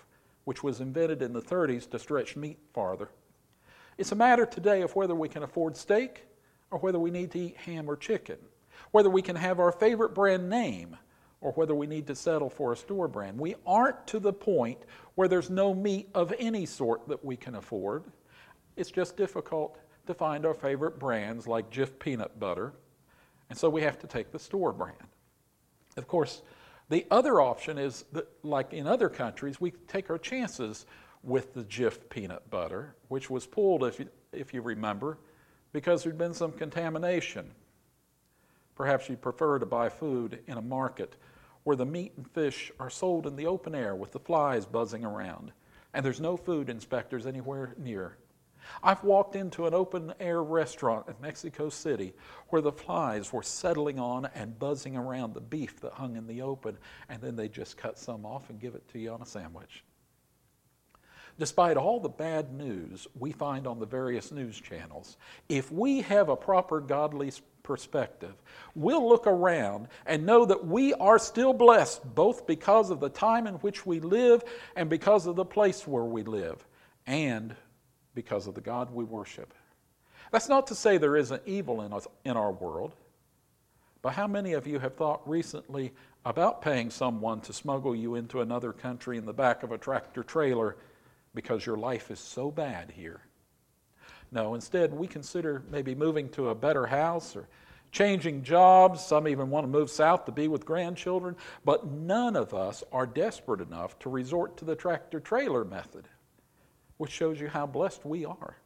which 0.44 0.62
was 0.62 0.80
invented 0.80 1.22
in 1.22 1.32
the 1.32 1.42
30s 1.42 1.90
to 1.90 1.98
stretch 1.98 2.36
meat 2.36 2.58
farther. 2.72 3.10
It's 3.98 4.12
a 4.12 4.16
matter 4.16 4.46
today 4.46 4.82
of 4.82 4.94
whether 4.94 5.14
we 5.14 5.28
can 5.28 5.42
afford 5.42 5.76
steak 5.76 6.22
or 6.70 6.78
whether 6.78 6.98
we 6.98 7.10
need 7.10 7.32
to 7.32 7.38
eat 7.38 7.56
ham 7.56 7.90
or 7.90 7.96
chicken 7.96 8.38
whether 8.96 9.10
we 9.10 9.20
can 9.20 9.36
have 9.36 9.60
our 9.60 9.72
favorite 9.72 10.14
brand 10.14 10.48
name 10.48 10.96
or 11.42 11.52
whether 11.52 11.74
we 11.74 11.86
need 11.86 12.06
to 12.06 12.14
settle 12.14 12.48
for 12.48 12.72
a 12.72 12.76
store 12.76 13.06
brand. 13.06 13.38
We 13.38 13.54
aren't 13.66 14.06
to 14.06 14.18
the 14.18 14.32
point 14.32 14.78
where 15.16 15.28
there's 15.28 15.50
no 15.50 15.74
meat 15.74 16.08
of 16.14 16.32
any 16.38 16.64
sort 16.64 17.06
that 17.08 17.22
we 17.22 17.36
can 17.36 17.56
afford. 17.56 18.04
It's 18.74 18.90
just 18.90 19.18
difficult 19.18 19.76
to 20.06 20.14
find 20.14 20.46
our 20.46 20.54
favorite 20.54 20.98
brands 20.98 21.46
like 21.46 21.68
Jif 21.68 21.98
peanut 21.98 22.40
butter, 22.40 22.72
and 23.50 23.58
so 23.58 23.68
we 23.68 23.82
have 23.82 23.98
to 23.98 24.06
take 24.06 24.32
the 24.32 24.38
store 24.38 24.72
brand. 24.72 24.96
Of 25.98 26.08
course, 26.08 26.40
the 26.88 27.04
other 27.10 27.42
option 27.42 27.76
is 27.76 28.06
that, 28.12 28.26
like 28.44 28.72
in 28.72 28.86
other 28.86 29.10
countries, 29.10 29.60
we 29.60 29.72
take 29.88 30.08
our 30.08 30.16
chances 30.16 30.86
with 31.22 31.52
the 31.52 31.64
Jif 31.64 31.98
peanut 32.08 32.48
butter, 32.48 32.96
which 33.08 33.28
was 33.28 33.46
pulled, 33.46 33.84
if 33.84 34.00
you, 34.00 34.08
if 34.32 34.54
you 34.54 34.62
remember, 34.62 35.18
because 35.74 36.02
there'd 36.02 36.16
been 36.16 36.32
some 36.32 36.52
contamination. 36.52 37.50
Perhaps 38.76 39.08
you 39.08 39.16
prefer 39.16 39.58
to 39.58 39.66
buy 39.66 39.88
food 39.88 40.40
in 40.46 40.58
a 40.58 40.62
market 40.62 41.16
where 41.64 41.76
the 41.76 41.86
meat 41.86 42.12
and 42.16 42.30
fish 42.30 42.70
are 42.78 42.90
sold 42.90 43.26
in 43.26 43.34
the 43.34 43.46
open 43.46 43.74
air 43.74 43.96
with 43.96 44.12
the 44.12 44.20
flies 44.20 44.66
buzzing 44.66 45.04
around, 45.04 45.50
and 45.92 46.04
there's 46.04 46.20
no 46.20 46.36
food 46.36 46.68
inspectors 46.68 47.26
anywhere 47.26 47.74
near. 47.78 48.18
I've 48.82 49.02
walked 49.02 49.34
into 49.34 49.66
an 49.66 49.74
open 49.74 50.12
air 50.20 50.42
restaurant 50.42 51.08
in 51.08 51.14
Mexico 51.20 51.68
City 51.68 52.12
where 52.48 52.62
the 52.62 52.72
flies 52.72 53.32
were 53.32 53.42
settling 53.42 53.98
on 53.98 54.26
and 54.34 54.58
buzzing 54.58 54.96
around 54.96 55.34
the 55.34 55.40
beef 55.40 55.80
that 55.80 55.94
hung 55.94 56.16
in 56.16 56.26
the 56.26 56.42
open, 56.42 56.76
and 57.08 57.22
then 57.22 57.36
they 57.36 57.48
just 57.48 57.76
cut 57.76 57.98
some 57.98 58.26
off 58.26 58.50
and 58.50 58.60
give 58.60 58.74
it 58.74 58.86
to 58.88 58.98
you 58.98 59.10
on 59.10 59.22
a 59.22 59.26
sandwich. 59.26 59.84
Despite 61.38 61.76
all 61.76 62.00
the 62.00 62.08
bad 62.08 62.52
news 62.52 63.06
we 63.18 63.30
find 63.30 63.66
on 63.66 63.78
the 63.78 63.86
various 63.86 64.32
news 64.32 64.58
channels, 64.58 65.16
if 65.48 65.70
we 65.70 66.00
have 66.02 66.28
a 66.28 66.36
proper 66.36 66.80
godly 66.80 67.30
perspective, 67.66 68.34
we'll 68.74 69.06
look 69.06 69.26
around 69.26 69.88
and 70.06 70.24
know 70.24 70.46
that 70.46 70.66
we 70.66 70.94
are 70.94 71.18
still 71.18 71.52
blessed 71.52 72.14
both 72.14 72.46
because 72.46 72.90
of 72.90 73.00
the 73.00 73.08
time 73.08 73.46
in 73.46 73.54
which 73.56 73.84
we 73.84 74.00
live 74.00 74.42
and 74.76 74.88
because 74.88 75.26
of 75.26 75.36
the 75.36 75.44
place 75.44 75.86
where 75.86 76.04
we 76.04 76.22
live 76.22 76.64
and 77.06 77.54
because 78.14 78.46
of 78.46 78.54
the 78.54 78.60
God 78.60 78.90
we 78.94 79.04
worship. 79.04 79.52
That's 80.30 80.48
not 80.48 80.68
to 80.68 80.74
say 80.74 80.96
there 80.96 81.16
isn't 81.16 81.42
evil 81.44 81.82
in, 81.82 81.92
us, 81.92 82.06
in 82.24 82.36
our 82.36 82.52
world, 82.52 82.94
but 84.00 84.14
how 84.14 84.26
many 84.26 84.52
of 84.52 84.66
you 84.66 84.78
have 84.78 84.94
thought 84.94 85.28
recently 85.28 85.92
about 86.24 86.62
paying 86.62 86.90
someone 86.90 87.40
to 87.42 87.52
smuggle 87.52 87.94
you 87.94 88.14
into 88.14 88.40
another 88.40 88.72
country 88.72 89.18
in 89.18 89.26
the 89.26 89.32
back 89.32 89.62
of 89.62 89.72
a 89.72 89.78
tractor 89.78 90.22
trailer 90.22 90.76
because 91.34 91.66
your 91.66 91.76
life 91.76 92.10
is 92.10 92.20
so 92.20 92.50
bad 92.50 92.90
here? 92.90 93.20
No, 94.32 94.54
instead, 94.54 94.92
we 94.92 95.06
consider 95.06 95.62
maybe 95.70 95.94
moving 95.94 96.28
to 96.30 96.48
a 96.48 96.54
better 96.54 96.86
house 96.86 97.36
or 97.36 97.48
changing 97.92 98.42
jobs. 98.42 99.04
Some 99.04 99.28
even 99.28 99.50
want 99.50 99.64
to 99.64 99.68
move 99.68 99.90
south 99.90 100.24
to 100.26 100.32
be 100.32 100.48
with 100.48 100.66
grandchildren. 100.66 101.36
But 101.64 101.86
none 101.86 102.36
of 102.36 102.52
us 102.52 102.84
are 102.92 103.06
desperate 103.06 103.60
enough 103.60 103.98
to 104.00 104.10
resort 104.10 104.56
to 104.58 104.64
the 104.64 104.76
tractor 104.76 105.20
trailer 105.20 105.64
method, 105.64 106.08
which 106.98 107.10
shows 107.10 107.40
you 107.40 107.48
how 107.48 107.66
blessed 107.66 108.04
we 108.04 108.24
are. 108.24 108.56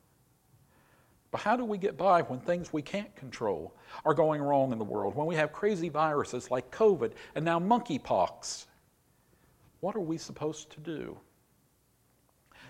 But 1.30 1.42
how 1.42 1.56
do 1.56 1.64
we 1.64 1.78
get 1.78 1.96
by 1.96 2.22
when 2.22 2.40
things 2.40 2.72
we 2.72 2.82
can't 2.82 3.14
control 3.14 3.76
are 4.04 4.14
going 4.14 4.42
wrong 4.42 4.72
in 4.72 4.78
the 4.78 4.84
world? 4.84 5.14
When 5.14 5.28
we 5.28 5.36
have 5.36 5.52
crazy 5.52 5.88
viruses 5.88 6.50
like 6.50 6.72
COVID 6.72 7.12
and 7.34 7.44
now 7.44 7.60
monkeypox? 7.60 8.66
What 9.78 9.94
are 9.94 10.00
we 10.00 10.18
supposed 10.18 10.70
to 10.72 10.80
do? 10.80 11.18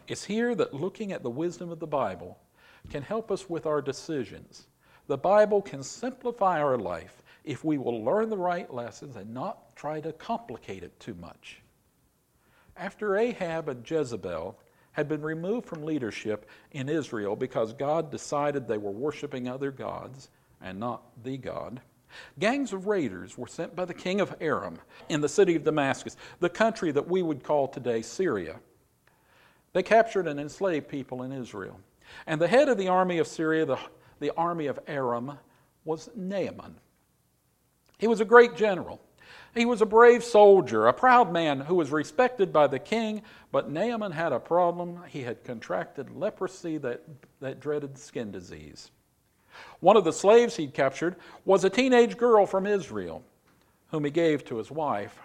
It's 0.08 0.24
here 0.24 0.54
that 0.56 0.74
looking 0.74 1.12
at 1.12 1.22
the 1.22 1.30
wisdom 1.30 1.70
of 1.70 1.78
the 1.78 1.86
Bible 1.86 2.38
can 2.88 3.02
help 3.02 3.30
us 3.30 3.48
with 3.48 3.66
our 3.66 3.82
decisions. 3.82 4.66
The 5.06 5.18
Bible 5.18 5.60
can 5.60 5.82
simplify 5.82 6.60
our 6.60 6.78
life 6.78 7.22
if 7.44 7.64
we 7.64 7.78
will 7.78 8.04
learn 8.04 8.28
the 8.28 8.36
right 8.36 8.72
lessons 8.72 9.16
and 9.16 9.32
not 9.32 9.74
try 9.76 10.00
to 10.00 10.12
complicate 10.12 10.82
it 10.82 10.98
too 11.00 11.14
much. 11.14 11.60
After 12.76 13.16
Ahab 13.16 13.68
and 13.68 13.88
Jezebel 13.88 14.58
had 14.92 15.08
been 15.08 15.22
removed 15.22 15.66
from 15.66 15.84
leadership 15.84 16.48
in 16.72 16.88
Israel 16.88 17.36
because 17.36 17.72
God 17.72 18.10
decided 18.10 18.66
they 18.66 18.78
were 18.78 18.90
worshiping 18.90 19.48
other 19.48 19.70
gods 19.70 20.30
and 20.60 20.78
not 20.78 21.02
the 21.22 21.36
God, 21.36 21.80
gangs 22.38 22.72
of 22.72 22.86
raiders 22.86 23.38
were 23.38 23.46
sent 23.46 23.76
by 23.76 23.84
the 23.84 23.94
king 23.94 24.20
of 24.20 24.34
Aram 24.40 24.78
in 25.08 25.20
the 25.20 25.28
city 25.28 25.56
of 25.56 25.64
Damascus, 25.64 26.16
the 26.40 26.48
country 26.48 26.92
that 26.92 27.08
we 27.08 27.22
would 27.22 27.42
call 27.42 27.68
today 27.68 28.02
Syria. 28.02 28.60
They 29.72 29.82
captured 29.82 30.26
and 30.26 30.40
enslaved 30.40 30.88
people 30.88 31.22
in 31.22 31.32
Israel. 31.32 31.78
And 32.26 32.40
the 32.40 32.48
head 32.48 32.68
of 32.68 32.78
the 32.78 32.88
army 32.88 33.18
of 33.18 33.26
Syria, 33.26 33.64
the, 33.64 33.78
the 34.18 34.32
army 34.36 34.66
of 34.66 34.78
Aram, 34.86 35.38
was 35.84 36.10
Naaman. 36.14 36.76
He 37.98 38.06
was 38.06 38.20
a 38.20 38.24
great 38.24 38.56
general. 38.56 39.00
He 39.54 39.64
was 39.64 39.82
a 39.82 39.86
brave 39.86 40.22
soldier, 40.22 40.86
a 40.86 40.92
proud 40.92 41.32
man 41.32 41.60
who 41.60 41.74
was 41.74 41.90
respected 41.90 42.52
by 42.52 42.68
the 42.68 42.78
king, 42.78 43.22
but 43.50 43.70
Naaman 43.70 44.12
had 44.12 44.32
a 44.32 44.38
problem. 44.38 45.00
He 45.08 45.22
had 45.22 45.42
contracted 45.44 46.16
leprosy, 46.16 46.78
that, 46.78 47.02
that 47.40 47.60
dreaded 47.60 47.98
skin 47.98 48.30
disease. 48.30 48.90
One 49.80 49.96
of 49.96 50.04
the 50.04 50.12
slaves 50.12 50.56
he'd 50.56 50.74
captured 50.74 51.16
was 51.44 51.64
a 51.64 51.70
teenage 51.70 52.16
girl 52.16 52.46
from 52.46 52.66
Israel, 52.66 53.24
whom 53.90 54.04
he 54.04 54.10
gave 54.10 54.44
to 54.46 54.56
his 54.56 54.70
wife. 54.70 55.18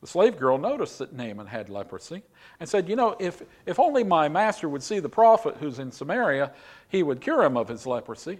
The 0.00 0.06
slave 0.06 0.38
girl 0.38 0.56
noticed 0.56 0.98
that 0.98 1.12
Naaman 1.12 1.46
had 1.46 1.68
leprosy 1.68 2.22
and 2.58 2.68
said, 2.68 2.88
You 2.88 2.96
know, 2.96 3.16
if, 3.18 3.42
if 3.66 3.78
only 3.78 4.02
my 4.02 4.28
master 4.28 4.68
would 4.68 4.82
see 4.82 4.98
the 4.98 5.10
prophet 5.10 5.56
who's 5.60 5.78
in 5.78 5.92
Samaria, 5.92 6.52
he 6.88 7.02
would 7.02 7.20
cure 7.20 7.42
him 7.42 7.56
of 7.56 7.68
his 7.68 7.86
leprosy. 7.86 8.38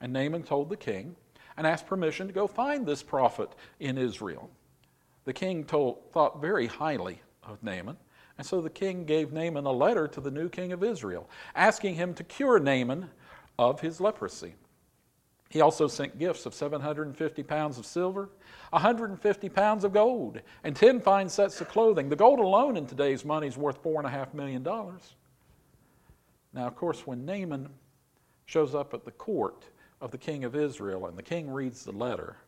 And 0.00 0.12
Naaman 0.12 0.42
told 0.42 0.68
the 0.68 0.76
king 0.76 1.16
and 1.56 1.66
asked 1.66 1.86
permission 1.86 2.26
to 2.26 2.32
go 2.32 2.46
find 2.46 2.86
this 2.86 3.02
prophet 3.02 3.50
in 3.80 3.96
Israel. 3.96 4.50
The 5.24 5.32
king 5.32 5.64
told, 5.64 6.10
thought 6.12 6.40
very 6.40 6.66
highly 6.66 7.22
of 7.42 7.62
Naaman, 7.62 7.96
and 8.36 8.46
so 8.46 8.60
the 8.60 8.70
king 8.70 9.04
gave 9.04 9.32
Naaman 9.32 9.66
a 9.66 9.72
letter 9.72 10.08
to 10.08 10.20
the 10.20 10.30
new 10.30 10.48
king 10.48 10.72
of 10.72 10.82
Israel, 10.82 11.30
asking 11.54 11.94
him 11.94 12.14
to 12.14 12.24
cure 12.24 12.58
Naaman 12.58 13.10
of 13.58 13.80
his 13.80 14.00
leprosy. 14.00 14.54
He 15.52 15.60
also 15.60 15.86
sent 15.86 16.18
gifts 16.18 16.46
of 16.46 16.54
750 16.54 17.42
pounds 17.42 17.76
of 17.76 17.84
silver, 17.84 18.30
150 18.70 19.50
pounds 19.50 19.84
of 19.84 19.92
gold, 19.92 20.40
and 20.64 20.74
10 20.74 20.98
fine 21.02 21.28
sets 21.28 21.60
of 21.60 21.68
clothing. 21.68 22.08
The 22.08 22.16
gold 22.16 22.38
alone 22.38 22.78
in 22.78 22.86
today's 22.86 23.22
money 23.22 23.48
is 23.48 23.58
worth 23.58 23.82
$4.5 23.82 24.32
million. 24.32 24.62
Now, 24.62 24.96
of 26.66 26.74
course, 26.74 27.06
when 27.06 27.26
Naaman 27.26 27.68
shows 28.46 28.74
up 28.74 28.94
at 28.94 29.04
the 29.04 29.10
court 29.10 29.66
of 30.00 30.10
the 30.10 30.16
king 30.16 30.44
of 30.44 30.56
Israel 30.56 31.04
and 31.04 31.18
the 31.18 31.22
king 31.22 31.50
reads 31.50 31.84
the 31.84 31.92
letter, 31.92 32.38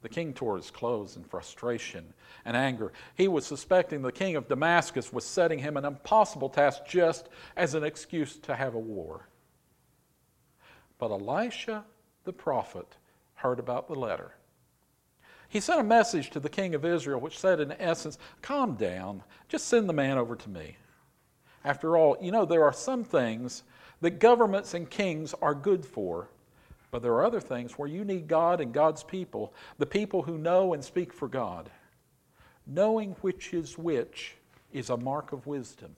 the 0.00 0.08
king 0.08 0.34
tore 0.34 0.56
his 0.56 0.72
clothes 0.72 1.16
in 1.16 1.22
frustration 1.22 2.12
and 2.44 2.56
anger. 2.56 2.92
He 3.14 3.28
was 3.28 3.46
suspecting 3.46 4.02
the 4.02 4.10
king 4.10 4.34
of 4.34 4.48
Damascus 4.48 5.12
was 5.12 5.24
setting 5.24 5.60
him 5.60 5.76
an 5.76 5.84
impossible 5.84 6.48
task 6.48 6.82
just 6.88 7.28
as 7.56 7.74
an 7.74 7.84
excuse 7.84 8.36
to 8.38 8.56
have 8.56 8.74
a 8.74 8.80
war. 8.80 9.28
But 10.98 11.12
Elisha 11.12 11.84
the 12.24 12.32
prophet 12.32 12.96
heard 13.34 13.58
about 13.58 13.88
the 13.88 13.94
letter. 13.94 14.32
He 15.48 15.60
sent 15.60 15.80
a 15.80 15.84
message 15.84 16.30
to 16.30 16.40
the 16.40 16.48
king 16.48 16.74
of 16.74 16.84
Israel, 16.84 17.20
which 17.20 17.38
said, 17.38 17.60
in 17.60 17.72
essence, 17.72 18.18
Calm 18.40 18.74
down, 18.74 19.22
just 19.48 19.66
send 19.66 19.88
the 19.88 19.92
man 19.92 20.16
over 20.16 20.34
to 20.34 20.48
me. 20.48 20.76
After 21.64 21.96
all, 21.96 22.16
you 22.20 22.32
know, 22.32 22.44
there 22.44 22.64
are 22.64 22.72
some 22.72 23.04
things 23.04 23.62
that 24.00 24.18
governments 24.18 24.74
and 24.74 24.88
kings 24.88 25.34
are 25.42 25.54
good 25.54 25.84
for, 25.84 26.28
but 26.90 27.02
there 27.02 27.12
are 27.12 27.24
other 27.24 27.40
things 27.40 27.72
where 27.72 27.88
you 27.88 28.04
need 28.04 28.28
God 28.28 28.60
and 28.60 28.72
God's 28.72 29.02
people, 29.02 29.52
the 29.78 29.86
people 29.86 30.22
who 30.22 30.38
know 30.38 30.72
and 30.72 30.82
speak 30.82 31.12
for 31.12 31.28
God. 31.28 31.70
Knowing 32.66 33.16
which 33.20 33.52
is 33.52 33.76
which 33.76 34.36
is 34.72 34.88
a 34.88 34.96
mark 34.96 35.32
of 35.32 35.46
wisdom. 35.46 35.96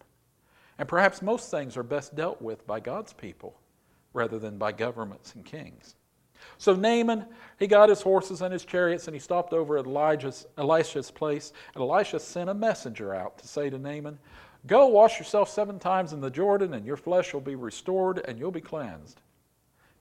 And 0.78 0.88
perhaps 0.88 1.22
most 1.22 1.50
things 1.50 1.76
are 1.76 1.82
best 1.82 2.16
dealt 2.16 2.42
with 2.42 2.66
by 2.66 2.80
God's 2.80 3.12
people 3.12 3.54
rather 4.12 4.38
than 4.38 4.58
by 4.58 4.72
governments 4.72 5.34
and 5.34 5.44
kings. 5.44 5.94
So 6.58 6.74
Naaman, 6.74 7.26
he 7.58 7.66
got 7.66 7.88
his 7.88 8.02
horses 8.02 8.42
and 8.42 8.52
his 8.52 8.64
chariots 8.64 9.06
and 9.06 9.14
he 9.14 9.20
stopped 9.20 9.52
over 9.52 9.78
at 9.78 9.86
Elijah's, 9.86 10.46
Elisha's 10.58 11.10
place. 11.10 11.52
And 11.74 11.82
Elisha 11.82 12.20
sent 12.20 12.50
a 12.50 12.54
messenger 12.54 13.14
out 13.14 13.38
to 13.38 13.48
say 13.48 13.70
to 13.70 13.78
Naaman, 13.78 14.18
Go 14.66 14.86
wash 14.86 15.18
yourself 15.18 15.50
seven 15.50 15.78
times 15.78 16.14
in 16.14 16.22
the 16.22 16.30
Jordan, 16.30 16.72
and 16.72 16.86
your 16.86 16.96
flesh 16.96 17.34
will 17.34 17.42
be 17.42 17.54
restored 17.54 18.22
and 18.26 18.38
you'll 18.38 18.50
be 18.50 18.62
cleansed. 18.62 19.20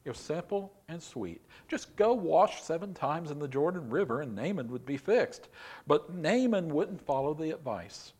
It 0.06 0.10
was 0.10 0.20
simple 0.20 0.72
and 0.88 1.02
sweet. 1.02 1.42
Just 1.68 1.96
go 1.96 2.14
wash 2.14 2.62
seven 2.62 2.94
times 2.94 3.32
in 3.32 3.40
the 3.40 3.48
Jordan 3.48 3.90
River 3.90 4.22
and 4.22 4.36
Naaman 4.36 4.70
would 4.70 4.86
be 4.86 4.98
fixed. 4.98 5.48
But 5.88 6.14
Naaman 6.14 6.74
wouldn't 6.74 7.02
follow 7.02 7.34
the 7.34 7.52
advice. 7.52 8.14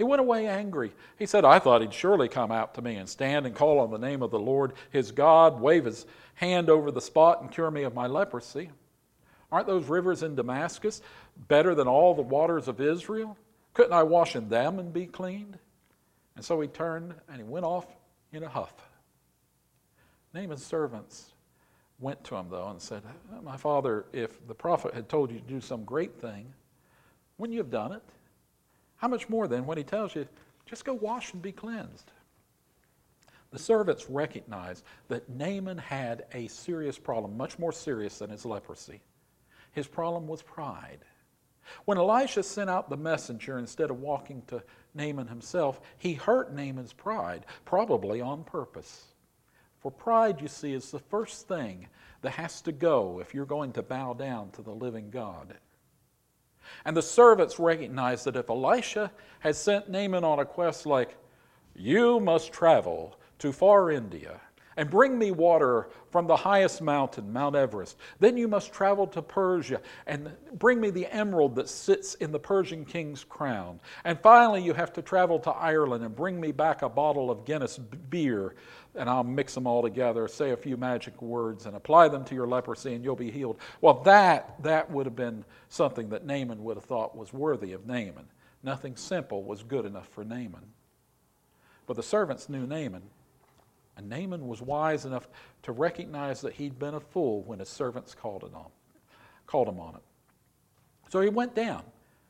He 0.00 0.04
went 0.04 0.20
away 0.20 0.46
angry. 0.46 0.92
He 1.18 1.26
said, 1.26 1.44
I 1.44 1.58
thought 1.58 1.82
he'd 1.82 1.92
surely 1.92 2.26
come 2.26 2.50
out 2.50 2.72
to 2.74 2.80
me 2.82 2.96
and 2.96 3.06
stand 3.06 3.44
and 3.44 3.54
call 3.54 3.78
on 3.78 3.90
the 3.90 3.98
name 3.98 4.22
of 4.22 4.30
the 4.30 4.38
Lord 4.38 4.72
his 4.90 5.12
God, 5.12 5.60
wave 5.60 5.84
his 5.84 6.06
hand 6.40 6.70
over 6.70 6.90
the 6.90 7.02
spot 7.02 7.42
and 7.42 7.50
cure 7.50 7.70
me 7.70 7.82
of 7.82 7.94
my 7.94 8.06
leprosy. 8.06 8.70
Aren't 9.52 9.66
those 9.66 9.86
rivers 9.86 10.22
in 10.22 10.34
Damascus 10.34 11.02
better 11.48 11.74
than 11.74 11.86
all 11.86 12.14
the 12.14 12.22
waters 12.22 12.66
of 12.66 12.80
Israel? 12.80 13.36
Couldn't 13.74 13.92
I 13.92 14.04
wash 14.04 14.34
in 14.34 14.48
them 14.48 14.78
and 14.78 14.90
be 14.90 15.04
cleaned? 15.04 15.58
And 16.36 16.42
so 16.42 16.58
he 16.62 16.66
turned 16.66 17.12
and 17.28 17.36
he 17.36 17.42
went 17.42 17.66
off 17.66 17.86
in 18.32 18.42
a 18.42 18.48
huff. 18.48 18.72
Naaman's 20.32 20.64
servants 20.64 21.34
went 21.98 22.24
to 22.24 22.36
him, 22.36 22.46
though, 22.50 22.68
and 22.68 22.80
said, 22.80 23.02
My 23.42 23.58
father, 23.58 24.06
if 24.14 24.46
the 24.48 24.54
prophet 24.54 24.94
had 24.94 25.10
told 25.10 25.30
you 25.30 25.40
to 25.40 25.44
do 25.44 25.60
some 25.60 25.84
great 25.84 26.18
thing, 26.22 26.46
wouldn't 27.36 27.52
you 27.52 27.60
have 27.60 27.70
done 27.70 27.92
it? 27.92 28.02
How 28.96 29.08
much 29.08 29.28
more 29.28 29.46
then 29.46 29.66
when 29.66 29.76
he 29.76 29.84
tells 29.84 30.14
you, 30.14 30.26
just 30.64 30.86
go 30.86 30.94
wash 30.94 31.34
and 31.34 31.42
be 31.42 31.52
cleansed? 31.52 32.12
The 33.50 33.58
servants 33.58 34.08
recognized 34.08 34.84
that 35.08 35.28
Naaman 35.28 35.78
had 35.78 36.26
a 36.32 36.46
serious 36.48 36.98
problem, 36.98 37.36
much 37.36 37.58
more 37.58 37.72
serious 37.72 38.18
than 38.18 38.30
his 38.30 38.46
leprosy. 38.46 39.00
His 39.72 39.88
problem 39.88 40.28
was 40.28 40.42
pride. 40.42 41.04
When 41.84 41.98
Elisha 41.98 42.42
sent 42.42 42.70
out 42.70 42.90
the 42.90 42.96
messenger 42.96 43.58
instead 43.58 43.90
of 43.90 44.00
walking 44.00 44.42
to 44.48 44.62
Naaman 44.94 45.28
himself, 45.28 45.80
he 45.98 46.14
hurt 46.14 46.52
Naaman's 46.52 46.92
pride, 46.92 47.46
probably 47.64 48.20
on 48.20 48.44
purpose. 48.44 49.06
For 49.80 49.90
pride, 49.90 50.40
you 50.40 50.48
see, 50.48 50.72
is 50.72 50.90
the 50.90 50.98
first 50.98 51.48
thing 51.48 51.88
that 52.22 52.32
has 52.32 52.60
to 52.62 52.72
go 52.72 53.20
if 53.20 53.34
you're 53.34 53.46
going 53.46 53.72
to 53.72 53.82
bow 53.82 54.14
down 54.14 54.50
to 54.52 54.62
the 54.62 54.74
living 54.74 55.10
God. 55.10 55.56
And 56.84 56.96
the 56.96 57.02
servants 57.02 57.58
recognized 57.58 58.26
that 58.26 58.36
if 58.36 58.50
Elisha 58.50 59.10
had 59.40 59.56
sent 59.56 59.88
Naaman 59.88 60.24
on 60.24 60.38
a 60.38 60.44
quest 60.44 60.86
like, 60.86 61.16
You 61.74 62.20
must 62.20 62.52
travel 62.52 63.16
to 63.40 63.52
far 63.52 63.90
India 63.90 64.40
and 64.76 64.88
bring 64.88 65.18
me 65.18 65.30
water 65.30 65.88
from 66.10 66.26
the 66.26 66.36
highest 66.36 66.80
mountain, 66.80 67.30
Mount 67.32 67.54
Everest. 67.54 67.98
Then 68.18 68.36
you 68.36 68.48
must 68.48 68.72
travel 68.72 69.06
to 69.08 69.20
Persia 69.20 69.80
and 70.06 70.32
bring 70.54 70.80
me 70.80 70.90
the 70.90 71.06
emerald 71.06 71.54
that 71.56 71.68
sits 71.68 72.14
in 72.14 72.32
the 72.32 72.38
Persian 72.38 72.84
king's 72.84 73.22
crown. 73.22 73.80
And 74.04 74.18
finally, 74.20 74.62
you 74.62 74.72
have 74.72 74.92
to 74.94 75.02
travel 75.02 75.38
to 75.40 75.50
Ireland 75.50 76.04
and 76.04 76.16
bring 76.16 76.40
me 76.40 76.52
back 76.52 76.82
a 76.82 76.88
bottle 76.88 77.30
of 77.30 77.44
Guinness 77.44 77.78
beer. 77.78 78.54
And 78.94 79.08
I'll 79.10 79.22
mix 79.22 79.54
them 79.54 79.66
all 79.66 79.82
together, 79.82 80.26
say 80.28 80.52
a 80.52 80.56
few 80.56 80.76
magic 80.76 81.20
words, 81.20 81.66
and 81.66 81.76
apply 81.76 82.08
them 82.08 82.24
to 82.24 82.34
your 82.34 82.46
leprosy, 82.46 82.94
and 82.94 83.04
you'll 83.04 83.16
be 83.16 83.30
healed. 83.30 83.58
Well, 83.82 84.02
that, 84.04 84.62
that 84.62 84.90
would 84.90 85.04
have 85.04 85.16
been 85.16 85.44
something 85.68 86.08
that 86.08 86.24
Naaman 86.24 86.64
would 86.64 86.76
have 86.76 86.84
thought 86.84 87.16
was 87.16 87.32
worthy 87.32 87.72
of 87.72 87.86
Naaman. 87.86 88.28
Nothing 88.62 88.96
simple 88.96 89.44
was 89.44 89.62
good 89.62 89.84
enough 89.84 90.08
for 90.08 90.24
Naaman. 90.24 90.72
But 91.86 91.96
the 91.96 92.02
servants 92.02 92.48
knew 92.48 92.66
Naaman 92.66 93.02
and 94.00 94.08
Naaman 94.08 94.48
was 94.48 94.62
wise 94.62 95.04
enough 95.04 95.28
to 95.62 95.72
recognize 95.72 96.40
that 96.40 96.54
he'd 96.54 96.78
been 96.78 96.94
a 96.94 97.00
fool 97.00 97.42
when 97.42 97.58
his 97.58 97.68
servants 97.68 98.14
called, 98.14 98.44
it 98.44 98.54
on, 98.54 98.70
called 99.46 99.68
him 99.68 99.78
on 99.78 99.94
it. 99.94 100.00
So 101.10 101.20
he 101.20 101.28
went 101.28 101.54
down. 101.54 101.82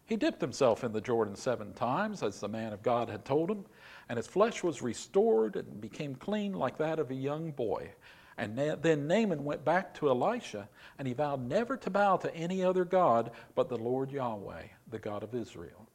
He 0.05 0.17
dipped 0.17 0.41
himself 0.41 0.83
in 0.83 0.91
the 0.91 1.01
Jordan 1.01 1.37
seven 1.37 1.73
times, 1.75 2.25
as 2.25 2.41
the 2.41 2.49
man 2.49 2.73
of 2.73 2.83
God 2.83 3.09
had 3.09 3.25
told 3.25 3.49
him, 3.49 3.65
and 4.09 4.17
his 4.17 4.27
flesh 4.27 4.65
was 4.65 4.83
restored 4.83 5.55
and 5.55 5.81
became 5.81 6.17
clean 6.17 6.55
like 6.55 6.77
that 6.79 6.99
of 6.99 7.13
a 7.13 7.15
young 7.15 7.53
boy. 7.53 7.89
And 8.37 8.59
then 8.59 9.07
Naaman 9.07 9.45
went 9.45 9.65
back 9.65 9.95
to 9.95 10.09
Elisha, 10.09 10.69
and 10.99 11.07
he 11.07 11.15
vowed 11.15 11.47
never 11.47 11.77
to 11.77 11.91
bow 11.91 12.17
to 12.17 12.35
any 12.35 12.65
other 12.65 12.85
God 12.85 13.31
but 13.55 13.69
the 13.69 13.79
Lord 13.79 14.11
Yahweh, 14.11 14.65
the 14.91 14.99
God 14.99 15.23
of 15.23 15.37
Israel. 15.37 15.87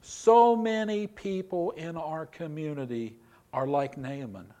So 0.00 0.56
many 0.56 1.06
people 1.06 1.72
in 1.72 1.98
our 1.98 2.24
community 2.24 3.18
are 3.52 3.66
like 3.66 3.96
Naaman. 3.96 4.52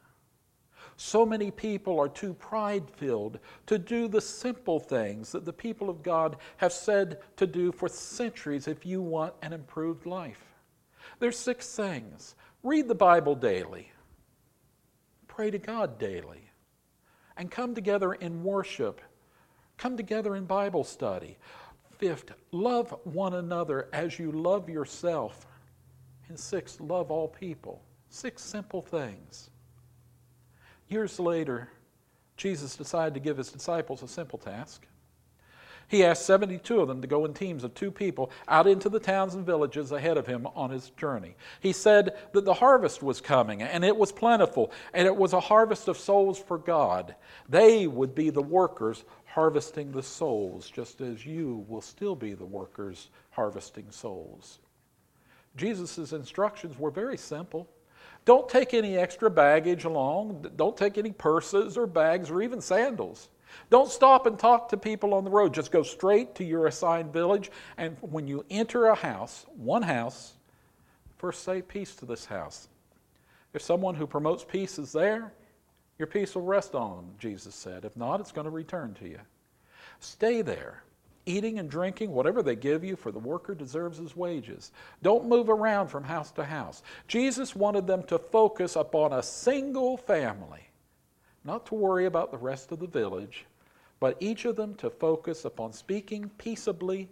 So 0.96 1.24
many 1.24 1.52
people 1.52 2.00
are 2.00 2.08
too 2.08 2.34
pride 2.34 2.90
filled 2.90 3.38
to 3.66 3.78
do 3.78 4.08
the 4.08 4.20
simple 4.20 4.80
things 4.80 5.30
that 5.30 5.44
the 5.44 5.52
people 5.52 5.88
of 5.88 6.02
God 6.02 6.36
have 6.56 6.72
said 6.72 7.20
to 7.36 7.46
do 7.46 7.70
for 7.70 7.88
centuries 7.88 8.66
if 8.66 8.84
you 8.84 9.00
want 9.00 9.34
an 9.42 9.52
improved 9.52 10.06
life. 10.06 10.42
There's 11.20 11.38
six 11.38 11.74
things 11.74 12.34
read 12.64 12.88
the 12.88 12.94
Bible 12.94 13.36
daily, 13.36 13.92
pray 15.28 15.50
to 15.52 15.58
God 15.58 15.98
daily, 15.98 16.50
and 17.36 17.48
come 17.48 17.74
together 17.74 18.14
in 18.14 18.42
worship, 18.42 19.00
come 19.76 19.96
together 19.96 20.34
in 20.34 20.44
Bible 20.44 20.82
study. 20.82 21.38
Fifth, 21.98 22.32
love 22.50 22.94
one 23.04 23.34
another 23.34 23.88
as 23.92 24.18
you 24.18 24.32
love 24.32 24.68
yourself. 24.68 25.46
And 26.28 26.38
sixth, 26.38 26.80
love 26.80 27.10
all 27.10 27.28
people. 27.28 27.82
Six 28.10 28.42
simple 28.42 28.82
things. 28.82 29.50
Years 30.88 31.20
later, 31.20 31.68
Jesus 32.36 32.76
decided 32.76 33.14
to 33.14 33.20
give 33.20 33.36
his 33.36 33.50
disciples 33.50 34.02
a 34.02 34.08
simple 34.08 34.38
task. 34.38 34.86
He 35.88 36.04
asked 36.04 36.26
72 36.26 36.80
of 36.80 36.86
them 36.86 37.00
to 37.00 37.06
go 37.06 37.24
in 37.24 37.32
teams 37.32 37.64
of 37.64 37.74
two 37.74 37.90
people 37.90 38.30
out 38.46 38.66
into 38.66 38.90
the 38.90 39.00
towns 39.00 39.34
and 39.34 39.44
villages 39.44 39.90
ahead 39.90 40.18
of 40.18 40.26
him 40.26 40.46
on 40.54 40.68
his 40.68 40.90
journey. 40.90 41.34
He 41.60 41.72
said 41.72 42.14
that 42.32 42.44
the 42.44 42.54
harvest 42.54 43.02
was 43.02 43.22
coming 43.22 43.62
and 43.62 43.82
it 43.84 43.96
was 43.96 44.12
plentiful 44.12 44.70
and 44.92 45.06
it 45.06 45.16
was 45.16 45.32
a 45.32 45.40
harvest 45.40 45.88
of 45.88 45.96
souls 45.96 46.38
for 46.38 46.58
God. 46.58 47.14
They 47.48 47.86
would 47.86 48.14
be 48.14 48.28
the 48.28 48.42
workers 48.42 49.04
harvesting 49.24 49.90
the 49.90 50.02
souls, 50.02 50.68
just 50.70 51.00
as 51.00 51.24
you 51.24 51.64
will 51.68 51.80
still 51.80 52.14
be 52.14 52.34
the 52.34 52.44
workers 52.44 53.08
harvesting 53.30 53.90
souls. 53.90 54.58
Jesus' 55.56 56.12
instructions 56.12 56.78
were 56.78 56.90
very 56.90 57.16
simple. 57.16 57.66
Don't 58.28 58.46
take 58.46 58.74
any 58.74 58.98
extra 58.98 59.30
baggage 59.30 59.84
along. 59.84 60.50
Don't 60.54 60.76
take 60.76 60.98
any 60.98 61.12
purses 61.12 61.78
or 61.78 61.86
bags 61.86 62.28
or 62.28 62.42
even 62.42 62.60
sandals. 62.60 63.30
Don't 63.70 63.90
stop 63.90 64.26
and 64.26 64.38
talk 64.38 64.68
to 64.68 64.76
people 64.76 65.14
on 65.14 65.24
the 65.24 65.30
road. 65.30 65.54
Just 65.54 65.72
go 65.72 65.82
straight 65.82 66.34
to 66.34 66.44
your 66.44 66.66
assigned 66.66 67.10
village. 67.10 67.50
And 67.78 67.96
when 68.02 68.26
you 68.28 68.44
enter 68.50 68.84
a 68.84 68.94
house, 68.94 69.46
one 69.56 69.80
house, 69.80 70.34
first 71.16 71.42
say 71.42 71.62
peace 71.62 71.96
to 71.96 72.04
this 72.04 72.26
house. 72.26 72.68
If 73.54 73.62
someone 73.62 73.94
who 73.94 74.06
promotes 74.06 74.44
peace 74.44 74.78
is 74.78 74.92
there, 74.92 75.32
your 75.98 76.06
peace 76.06 76.34
will 76.34 76.42
rest 76.42 76.74
on 76.74 76.96
them, 76.96 77.14
Jesus 77.18 77.54
said. 77.54 77.86
If 77.86 77.96
not, 77.96 78.20
it's 78.20 78.32
going 78.32 78.44
to 78.44 78.50
return 78.50 78.92
to 79.00 79.08
you. 79.08 79.20
Stay 80.00 80.42
there, 80.42 80.82
eating 81.28 81.58
and 81.58 81.70
drinking 81.70 82.10
whatever 82.10 82.42
they 82.42 82.56
give 82.56 82.82
you, 82.82 82.96
for 82.96 83.12
the 83.12 83.18
worker 83.18 83.54
deserves 83.54 83.98
his 83.98 84.16
wages. 84.16 84.72
Don't 85.02 85.28
move 85.28 85.50
around 85.50 85.88
from 85.88 86.02
house 86.02 86.30
to 86.32 86.44
house. 86.44 86.82
Jesus 87.06 87.54
wanted 87.54 87.86
them 87.86 88.02
to 88.04 88.18
focus 88.18 88.74
upon 88.74 89.12
a 89.12 89.22
single 89.22 89.96
family, 89.96 90.68
not 91.44 91.66
to 91.66 91.74
worry 91.74 92.06
about 92.06 92.32
the 92.32 92.38
rest 92.38 92.72
of 92.72 92.78
the 92.78 92.86
village, 92.86 93.46
but 94.00 94.16
each 94.20 94.44
of 94.44 94.56
them 94.56 94.74
to 94.76 94.88
focus 94.88 95.44
upon 95.44 95.72
speaking 95.72 96.30
peaceably 96.38 97.08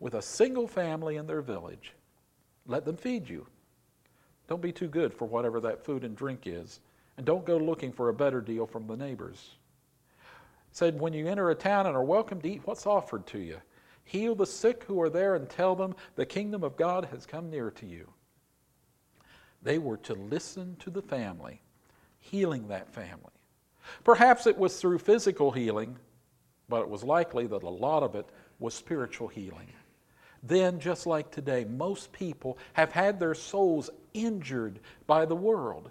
with 0.00 0.14
a 0.14 0.22
single 0.22 0.66
family 0.66 1.16
in 1.16 1.26
their 1.26 1.42
village. 1.42 1.92
Let 2.66 2.84
them 2.84 2.96
feed 2.96 3.28
you. 3.28 3.46
Don't 4.48 4.62
be 4.62 4.72
too 4.72 4.88
good 4.88 5.14
for 5.14 5.26
whatever 5.26 5.60
that 5.60 5.84
food 5.84 6.02
and 6.02 6.16
drink 6.16 6.40
is, 6.46 6.80
and 7.16 7.24
don't 7.24 7.44
go 7.44 7.56
looking 7.56 7.92
for 7.92 8.08
a 8.08 8.14
better 8.14 8.40
deal 8.40 8.66
from 8.66 8.86
the 8.86 8.96
neighbors. 8.96 9.50
Said, 10.72 11.00
When 11.00 11.12
you 11.12 11.26
enter 11.26 11.50
a 11.50 11.54
town 11.54 11.86
and 11.86 11.96
are 11.96 12.04
welcome 12.04 12.40
to 12.40 12.48
eat 12.48 12.62
what's 12.64 12.86
offered 12.86 13.26
to 13.28 13.38
you, 13.38 13.60
heal 14.04 14.34
the 14.34 14.46
sick 14.46 14.84
who 14.84 15.00
are 15.00 15.10
there 15.10 15.34
and 15.34 15.48
tell 15.48 15.74
them 15.74 15.94
the 16.16 16.26
kingdom 16.26 16.62
of 16.62 16.76
God 16.76 17.06
has 17.06 17.26
come 17.26 17.50
near 17.50 17.70
to 17.72 17.86
you. 17.86 18.08
They 19.62 19.78
were 19.78 19.98
to 19.98 20.14
listen 20.14 20.76
to 20.80 20.90
the 20.90 21.02
family, 21.02 21.60
healing 22.18 22.68
that 22.68 22.92
family. 22.92 23.32
Perhaps 24.04 24.46
it 24.46 24.56
was 24.56 24.78
through 24.80 24.98
physical 24.98 25.50
healing, 25.50 25.96
but 26.68 26.82
it 26.82 26.88
was 26.88 27.02
likely 27.02 27.46
that 27.46 27.62
a 27.62 27.68
lot 27.68 28.02
of 28.02 28.14
it 28.14 28.28
was 28.58 28.74
spiritual 28.74 29.28
healing. 29.28 29.68
Then, 30.42 30.80
just 30.80 31.06
like 31.06 31.30
today, 31.30 31.64
most 31.64 32.12
people 32.12 32.56
have 32.72 32.92
had 32.92 33.18
their 33.18 33.34
souls 33.34 33.90
injured 34.14 34.80
by 35.06 35.26
the 35.26 35.36
world. 35.36 35.90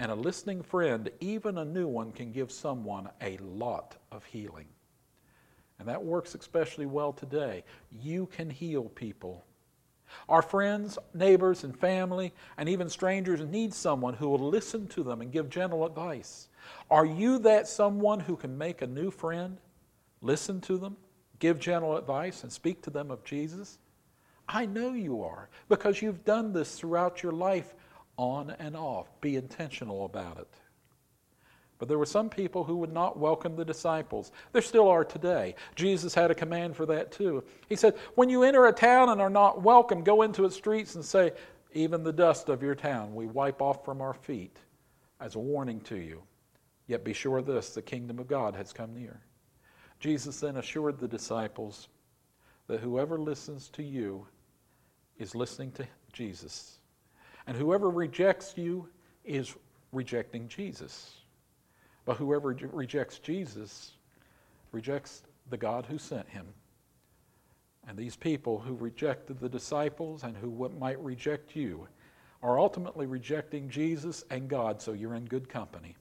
And 0.00 0.10
a 0.10 0.14
listening 0.14 0.62
friend, 0.62 1.10
even 1.20 1.58
a 1.58 1.64
new 1.64 1.86
one, 1.86 2.10
can 2.10 2.32
give 2.32 2.50
someone 2.50 3.10
a 3.20 3.36
lot 3.36 3.96
of 4.10 4.24
healing. 4.24 4.66
And 5.78 5.86
that 5.88 6.02
works 6.02 6.34
especially 6.34 6.86
well 6.86 7.12
today. 7.12 7.64
You 7.92 8.26
can 8.26 8.48
heal 8.48 8.84
people. 8.84 9.44
Our 10.26 10.40
friends, 10.40 10.98
neighbors, 11.12 11.64
and 11.64 11.78
family, 11.78 12.32
and 12.56 12.66
even 12.66 12.88
strangers 12.88 13.42
need 13.42 13.74
someone 13.74 14.14
who 14.14 14.30
will 14.30 14.48
listen 14.48 14.86
to 14.88 15.02
them 15.02 15.20
and 15.20 15.30
give 15.30 15.50
gentle 15.50 15.84
advice. 15.84 16.48
Are 16.90 17.06
you 17.06 17.38
that 17.40 17.68
someone 17.68 18.20
who 18.20 18.36
can 18.36 18.56
make 18.56 18.80
a 18.80 18.86
new 18.86 19.10
friend, 19.10 19.58
listen 20.22 20.62
to 20.62 20.78
them, 20.78 20.96
give 21.40 21.60
gentle 21.60 21.98
advice, 21.98 22.42
and 22.42 22.50
speak 22.50 22.82
to 22.82 22.90
them 22.90 23.10
of 23.10 23.22
Jesus? 23.22 23.78
I 24.48 24.64
know 24.64 24.94
you 24.94 25.22
are 25.22 25.50
because 25.68 26.00
you've 26.00 26.24
done 26.24 26.54
this 26.54 26.74
throughout 26.74 27.22
your 27.22 27.32
life 27.32 27.74
on 28.20 28.54
and 28.58 28.76
off. 28.76 29.08
Be 29.22 29.36
intentional 29.36 30.04
about 30.04 30.38
it. 30.38 30.48
But 31.78 31.88
there 31.88 31.98
were 31.98 32.04
some 32.04 32.28
people 32.28 32.62
who 32.62 32.76
would 32.76 32.92
not 32.92 33.18
welcome 33.18 33.56
the 33.56 33.64
disciples. 33.64 34.30
There 34.52 34.60
still 34.60 34.86
are 34.88 35.04
today. 35.04 35.54
Jesus 35.74 36.14
had 36.14 36.30
a 36.30 36.34
command 36.34 36.76
for 36.76 36.84
that 36.84 37.10
too. 37.10 37.42
He 37.70 37.76
said, 37.76 37.96
When 38.16 38.28
you 38.28 38.42
enter 38.42 38.66
a 38.66 38.72
town 38.72 39.08
and 39.08 39.22
are 39.22 39.30
not 39.30 39.62
welcome, 39.62 40.04
go 40.04 40.20
into 40.20 40.44
its 40.44 40.56
streets 40.56 40.94
and 40.94 41.04
say, 41.04 41.32
Even 41.72 42.04
the 42.04 42.12
dust 42.12 42.50
of 42.50 42.62
your 42.62 42.74
town 42.74 43.14
we 43.14 43.26
wipe 43.26 43.62
off 43.62 43.82
from 43.82 44.02
our 44.02 44.12
feet 44.12 44.58
as 45.18 45.34
a 45.34 45.40
warning 45.40 45.80
to 45.82 45.96
you. 45.96 46.22
Yet 46.86 47.02
be 47.02 47.14
sure 47.14 47.38
of 47.38 47.46
this 47.46 47.70
the 47.70 47.80
kingdom 47.80 48.18
of 48.18 48.28
God 48.28 48.54
has 48.54 48.74
come 48.74 48.94
near. 48.94 49.18
Jesus 49.98 50.40
then 50.40 50.58
assured 50.58 50.98
the 50.98 51.08
disciples 51.08 51.88
that 52.66 52.80
whoever 52.80 53.18
listens 53.18 53.70
to 53.70 53.82
you 53.82 54.26
is 55.18 55.34
listening 55.34 55.72
to 55.72 55.86
Jesus. 56.12 56.79
And 57.50 57.58
whoever 57.58 57.90
rejects 57.90 58.54
you 58.56 58.88
is 59.24 59.56
rejecting 59.90 60.46
Jesus. 60.46 61.16
But 62.04 62.16
whoever 62.16 62.56
rejects 62.70 63.18
Jesus 63.18 63.94
rejects 64.70 65.24
the 65.50 65.56
God 65.56 65.84
who 65.84 65.98
sent 65.98 66.28
him. 66.28 66.46
And 67.88 67.98
these 67.98 68.14
people 68.14 68.60
who 68.60 68.76
rejected 68.76 69.40
the 69.40 69.48
disciples 69.48 70.22
and 70.22 70.36
who 70.36 70.70
might 70.78 71.02
reject 71.02 71.56
you 71.56 71.88
are 72.40 72.56
ultimately 72.56 73.06
rejecting 73.06 73.68
Jesus 73.68 74.24
and 74.30 74.48
God, 74.48 74.80
so 74.80 74.92
you're 74.92 75.16
in 75.16 75.24
good 75.24 75.48
company. 75.48 75.96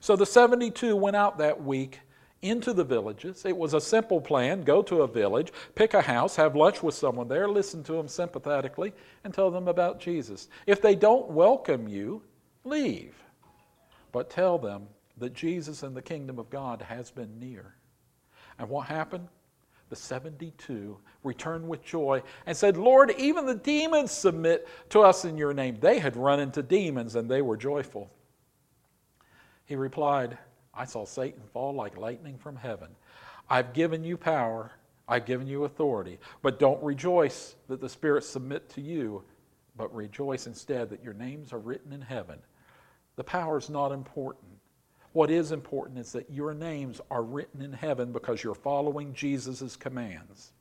So 0.00 0.16
the 0.16 0.26
72 0.26 0.96
went 0.96 1.14
out 1.14 1.38
that 1.38 1.62
week 1.62 2.00
into 2.42 2.72
the 2.72 2.84
villages. 2.84 3.44
It 3.46 3.56
was 3.56 3.72
a 3.72 3.80
simple 3.80 4.20
plan 4.20 4.62
go 4.62 4.82
to 4.82 5.02
a 5.02 5.08
village, 5.08 5.52
pick 5.74 5.94
a 5.94 6.02
house, 6.02 6.36
have 6.36 6.56
lunch 6.56 6.82
with 6.82 6.94
someone 6.94 7.28
there, 7.28 7.48
listen 7.48 7.82
to 7.84 7.92
them 7.92 8.08
sympathetically, 8.08 8.92
and 9.24 9.32
tell 9.32 9.50
them 9.50 9.68
about 9.68 10.00
Jesus. 10.00 10.48
If 10.66 10.82
they 10.82 10.96
don't 10.96 11.30
welcome 11.30 11.88
you, 11.88 12.22
leave. 12.64 13.14
But 14.10 14.28
tell 14.28 14.58
them 14.58 14.88
that 15.18 15.34
Jesus 15.34 15.84
and 15.84 15.96
the 15.96 16.02
kingdom 16.02 16.38
of 16.38 16.50
God 16.50 16.82
has 16.82 17.10
been 17.10 17.38
near. 17.38 17.74
And 18.58 18.68
what 18.68 18.88
happened? 18.88 19.28
The 19.88 19.96
72 19.96 20.96
returned 21.22 21.68
with 21.68 21.84
joy 21.84 22.22
and 22.46 22.56
said, 22.56 22.76
Lord, 22.76 23.12
even 23.18 23.44
the 23.44 23.54
demons 23.54 24.10
submit 24.10 24.66
to 24.90 25.00
us 25.00 25.24
in 25.24 25.36
your 25.36 25.52
name. 25.52 25.76
They 25.80 25.98
had 25.98 26.16
run 26.16 26.40
into 26.40 26.62
demons 26.62 27.14
and 27.14 27.30
they 27.30 27.42
were 27.42 27.56
joyful. 27.56 28.10
He 29.66 29.76
replied, 29.76 30.38
I 30.74 30.84
saw 30.84 31.04
Satan 31.04 31.42
fall 31.52 31.74
like 31.74 31.96
lightning 31.96 32.38
from 32.38 32.56
heaven. 32.56 32.88
I've 33.50 33.72
given 33.72 34.04
you 34.04 34.16
power, 34.16 34.72
I've 35.08 35.26
given 35.26 35.46
you 35.46 35.64
authority, 35.64 36.18
but 36.40 36.58
don't 36.58 36.82
rejoice 36.82 37.56
that 37.68 37.80
the 37.80 37.88
spirits 37.88 38.28
submit 38.28 38.68
to 38.70 38.80
you, 38.80 39.22
but 39.76 39.94
rejoice 39.94 40.46
instead 40.46 40.88
that 40.90 41.02
your 41.02 41.14
names 41.14 41.52
are 41.52 41.58
written 41.58 41.92
in 41.92 42.00
heaven. 42.00 42.38
The 43.16 43.24
power 43.24 43.58
is 43.58 43.68
not 43.68 43.92
important. 43.92 44.52
What 45.12 45.30
is 45.30 45.52
important 45.52 45.98
is 45.98 46.12
that 46.12 46.30
your 46.30 46.54
names 46.54 47.00
are 47.10 47.22
written 47.22 47.60
in 47.60 47.72
heaven 47.72 48.12
because 48.12 48.42
you're 48.42 48.54
following 48.54 49.12
Jesus' 49.12 49.76
commands. 49.76 50.52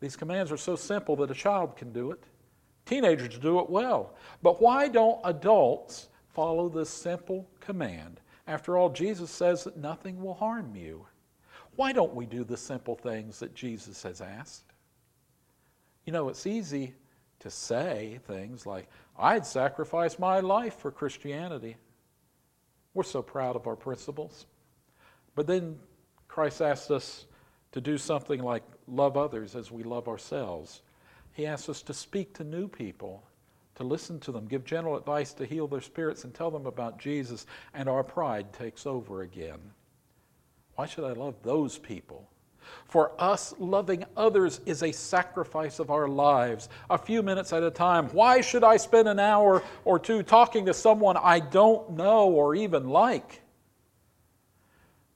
These 0.00 0.16
commands 0.16 0.50
are 0.50 0.56
so 0.56 0.74
simple 0.74 1.14
that 1.16 1.30
a 1.30 1.34
child 1.34 1.76
can 1.76 1.92
do 1.92 2.10
it. 2.10 2.22
Teenagers 2.84 3.38
do 3.38 3.60
it 3.60 3.70
well. 3.70 4.14
But 4.42 4.60
why 4.60 4.88
don't 4.88 5.20
adults 5.24 6.08
follow 6.28 6.68
this 6.68 6.90
simple 6.90 7.48
command? 7.60 8.20
After 8.46 8.76
all, 8.76 8.90
Jesus 8.90 9.30
says 9.30 9.64
that 9.64 9.76
nothing 9.76 10.22
will 10.22 10.34
harm 10.34 10.76
you. 10.76 11.06
Why 11.76 11.92
don't 11.92 12.14
we 12.14 12.26
do 12.26 12.44
the 12.44 12.56
simple 12.56 12.94
things 12.94 13.40
that 13.40 13.54
Jesus 13.54 14.02
has 14.02 14.20
asked? 14.20 14.72
You 16.04 16.12
know, 16.12 16.28
it's 16.28 16.46
easy 16.46 16.94
to 17.40 17.50
say 17.50 18.20
things 18.26 18.66
like, 18.66 18.88
I'd 19.18 19.46
sacrifice 19.46 20.18
my 20.18 20.40
life 20.40 20.76
for 20.76 20.90
Christianity. 20.90 21.76
We're 22.92 23.02
so 23.02 23.22
proud 23.22 23.56
of 23.56 23.66
our 23.66 23.76
principles. 23.76 24.46
But 25.34 25.46
then 25.46 25.78
Christ 26.28 26.62
asks 26.62 26.90
us 26.90 27.26
to 27.72 27.80
do 27.80 27.98
something 27.98 28.42
like 28.42 28.62
love 28.86 29.16
others 29.16 29.56
as 29.56 29.72
we 29.72 29.82
love 29.82 30.06
ourselves. 30.06 30.82
He 31.32 31.46
asks 31.46 31.68
us 31.68 31.82
to 31.82 31.94
speak 31.94 32.34
to 32.34 32.44
new 32.44 32.68
people 32.68 33.24
to 33.76 33.84
listen 33.84 34.20
to 34.20 34.32
them, 34.32 34.46
give 34.46 34.64
gentle 34.64 34.96
advice 34.96 35.32
to 35.34 35.46
heal 35.46 35.66
their 35.66 35.80
spirits, 35.80 36.24
and 36.24 36.32
tell 36.32 36.50
them 36.50 36.66
about 36.66 36.98
Jesus, 36.98 37.46
and 37.72 37.88
our 37.88 38.04
pride 38.04 38.52
takes 38.52 38.86
over 38.86 39.22
again. 39.22 39.58
Why 40.76 40.86
should 40.86 41.04
I 41.04 41.12
love 41.12 41.34
those 41.42 41.78
people? 41.78 42.28
For 42.86 43.12
us, 43.18 43.54
loving 43.58 44.04
others 44.16 44.60
is 44.66 44.82
a 44.82 44.92
sacrifice 44.92 45.78
of 45.78 45.90
our 45.90 46.08
lives, 46.08 46.68
a 46.88 46.98
few 46.98 47.22
minutes 47.22 47.52
at 47.52 47.62
a 47.62 47.70
time. 47.70 48.08
Why 48.08 48.40
should 48.40 48.64
I 48.64 48.76
spend 48.76 49.08
an 49.08 49.18
hour 49.18 49.62
or 49.84 49.98
two 49.98 50.22
talking 50.22 50.66
to 50.66 50.74
someone 50.74 51.16
I 51.16 51.40
don't 51.40 51.90
know 51.90 52.30
or 52.30 52.54
even 52.54 52.88
like? 52.88 53.42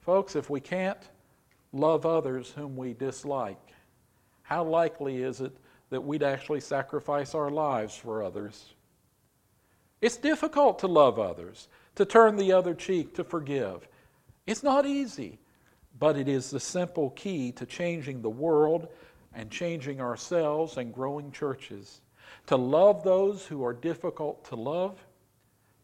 Folks, 0.01 0.35
if 0.35 0.49
we 0.49 0.59
can't 0.59 0.99
love 1.73 2.05
others 2.05 2.51
whom 2.51 2.75
we 2.75 2.93
dislike, 2.93 3.57
how 4.43 4.63
likely 4.63 5.21
is 5.21 5.41
it 5.41 5.55
that 5.89 6.01
we'd 6.01 6.23
actually 6.23 6.59
sacrifice 6.59 7.33
our 7.33 7.49
lives 7.49 7.95
for 7.95 8.23
others. 8.23 8.73
It's 10.01 10.17
difficult 10.17 10.79
to 10.79 10.87
love 10.87 11.19
others, 11.19 11.67
to 11.95 12.05
turn 12.05 12.37
the 12.37 12.53
other 12.53 12.73
cheek, 12.73 13.13
to 13.15 13.23
forgive. 13.23 13.87
It's 14.47 14.63
not 14.63 14.85
easy, 14.85 15.39
but 15.99 16.17
it 16.17 16.27
is 16.27 16.49
the 16.49 16.59
simple 16.59 17.09
key 17.11 17.51
to 17.53 17.65
changing 17.65 18.21
the 18.21 18.29
world 18.29 18.87
and 19.33 19.51
changing 19.51 19.99
ourselves 19.99 20.77
and 20.77 20.93
growing 20.93 21.31
churches. 21.31 22.01
To 22.47 22.55
love 22.55 23.03
those 23.03 23.45
who 23.45 23.63
are 23.63 23.73
difficult 23.73 24.45
to 24.45 24.55
love, 24.55 25.03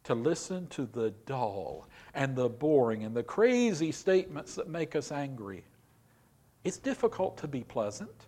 to 0.03 0.15
listen 0.15 0.67
to 0.67 0.85
the 0.85 1.11
dull 1.25 1.87
and 2.13 2.35
the 2.35 2.49
boring 2.49 3.03
and 3.03 3.15
the 3.15 3.23
crazy 3.23 3.91
statements 3.91 4.55
that 4.55 4.69
make 4.69 4.95
us 4.95 5.11
angry. 5.11 5.65
It's 6.63 6.77
difficult 6.77 7.37
to 7.39 7.47
be 7.47 7.63
pleasant. 7.63 8.27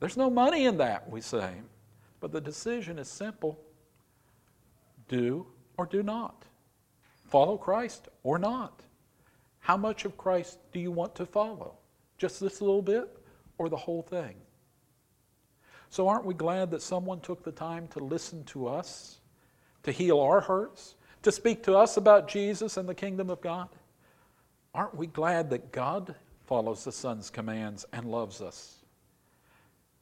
There's 0.00 0.16
no 0.16 0.30
money 0.30 0.66
in 0.66 0.78
that, 0.78 1.10
we 1.10 1.20
say. 1.20 1.52
But 2.20 2.32
the 2.32 2.40
decision 2.40 2.98
is 2.98 3.08
simple 3.08 3.58
do 5.08 5.46
or 5.76 5.86
do 5.86 6.02
not. 6.02 6.44
Follow 7.24 7.56
Christ 7.56 8.08
or 8.22 8.38
not. 8.38 8.82
How 9.60 9.76
much 9.76 10.04
of 10.04 10.16
Christ 10.16 10.58
do 10.72 10.80
you 10.80 10.90
want 10.90 11.14
to 11.16 11.26
follow? 11.26 11.74
Just 12.16 12.40
this 12.40 12.60
little 12.60 12.82
bit 12.82 13.08
or 13.58 13.68
the 13.68 13.76
whole 13.76 14.02
thing? 14.02 14.34
So, 15.90 16.08
aren't 16.08 16.24
we 16.24 16.34
glad 16.34 16.70
that 16.70 16.82
someone 16.82 17.20
took 17.20 17.42
the 17.42 17.52
time 17.52 17.88
to 17.88 17.98
listen 17.98 18.44
to 18.44 18.66
us, 18.66 19.20
to 19.84 19.92
heal 19.92 20.20
our 20.20 20.40
hurts, 20.40 20.96
to 21.22 21.32
speak 21.32 21.62
to 21.64 21.76
us 21.76 21.96
about 21.96 22.28
Jesus 22.28 22.76
and 22.76 22.88
the 22.88 22.94
kingdom 22.94 23.30
of 23.30 23.40
God? 23.40 23.68
Aren't 24.74 24.94
we 24.94 25.06
glad 25.06 25.50
that 25.50 25.72
God 25.72 26.14
follows 26.46 26.84
the 26.84 26.92
Son's 26.92 27.30
commands 27.30 27.86
and 27.92 28.04
loves 28.10 28.40
us? 28.40 28.77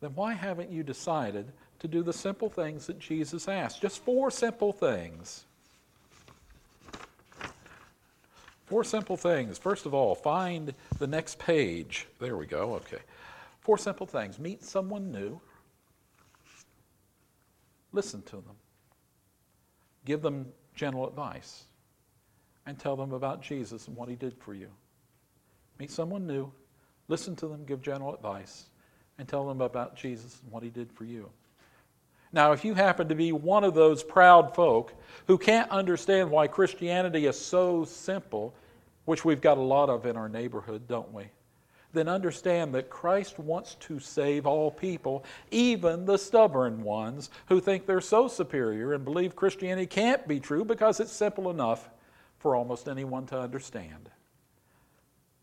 Then 0.01 0.15
why 0.15 0.35
haven't 0.35 0.71
you 0.71 0.83
decided 0.83 1.53
to 1.79 1.89
do 1.89 2.03
the 2.03 2.13
simple 2.13 2.51
things 2.51 2.87
that 2.87 2.99
Jesus 2.99 3.49
asked? 3.49 3.81
Just 3.81 4.05
four 4.05 4.31
simple 4.31 4.73
things. 4.73 5.45
Four 8.67 8.83
simple 8.83 9.17
things. 9.17 9.59
First 9.59 9.87
of 9.87 9.95
all, 9.95 10.15
find 10.15 10.75
the 10.99 11.07
next 11.07 11.39
page. 11.39 12.07
There 12.19 12.37
we 12.37 12.47
go. 12.47 12.75
Okay. 12.75 12.99
Four 13.61 13.79
simple 13.79 14.07
things. 14.07 14.39
Meet 14.39 14.65
someone 14.65 15.13
new. 15.13 15.41
Listen 17.93 18.23
to 18.23 18.37
them. 18.37 18.57
Give 20.05 20.21
them 20.21 20.47
gentle 20.75 21.09
advice. 21.09 21.65
And 22.67 22.79
tell 22.79 22.97
them 22.97 23.13
about 23.13 23.41
Jesus 23.41 23.87
and 23.87 23.97
what 23.97 24.09
he 24.09 24.17
did 24.17 24.37
for 24.37 24.53
you. 24.53 24.69
Meet 25.79 25.93
someone 25.93 26.27
new. 26.27 26.51
Listen 27.07 27.37
to 27.37 27.47
them. 27.47 27.65
Give 27.65 27.81
gentle 27.81 28.13
advice. 28.13 28.67
And 29.19 29.27
tell 29.27 29.47
them 29.47 29.61
about 29.61 29.97
Jesus 29.97 30.39
and 30.43 30.53
what 30.53 30.63
he 30.63 30.69
did 30.69 30.93
for 30.93 31.05
you. 31.05 31.31
Now, 32.33 32.53
if 32.53 32.65
you 32.65 32.75
happen 32.75 33.09
to 33.09 33.15
be 33.15 33.33
one 33.33 33.65
of 33.65 33.75
those 33.75 34.03
proud 34.03 34.55
folk 34.55 34.93
who 35.27 35.39
can't 35.39 35.71
understand 35.71 36.31
why 36.31 36.47
Christianity 36.49 37.27
is 37.27 37.39
so 37.39 37.85
simple, 37.85 38.55
which 39.07 39.25
we've 39.25 39.41
got 39.41 39.59
a 39.59 39.63
lot 39.63 39.89
of 39.89 40.05
in 40.05 40.17
our 40.17 40.29
neighborhood, 40.29 40.87
don't 40.87 41.13
we? 41.15 41.25
Then 41.93 42.09
understand 42.09 42.75
that 42.75 42.91
Christ 42.91 43.39
wants 43.39 43.77
to 43.77 43.99
save 44.01 44.45
all 44.47 44.71
people, 44.71 45.25
even 45.51 46.05
the 46.05 46.19
stubborn 46.19 46.83
ones 46.83 47.31
who 47.47 47.61
think 47.61 47.87
they're 47.87 48.01
so 48.03 48.29
superior 48.29 48.93
and 48.93 49.05
believe 49.05 49.35
Christianity 49.35 49.87
can't 49.87 50.29
be 50.29 50.41
true 50.41 50.65
because 50.65 51.01
it's 51.01 51.13
simple 51.13 51.49
enough 51.49 51.89
for 52.39 52.55
almost 52.55 52.87
anyone 52.87 53.25
to 53.27 53.41
understand. 53.41 54.11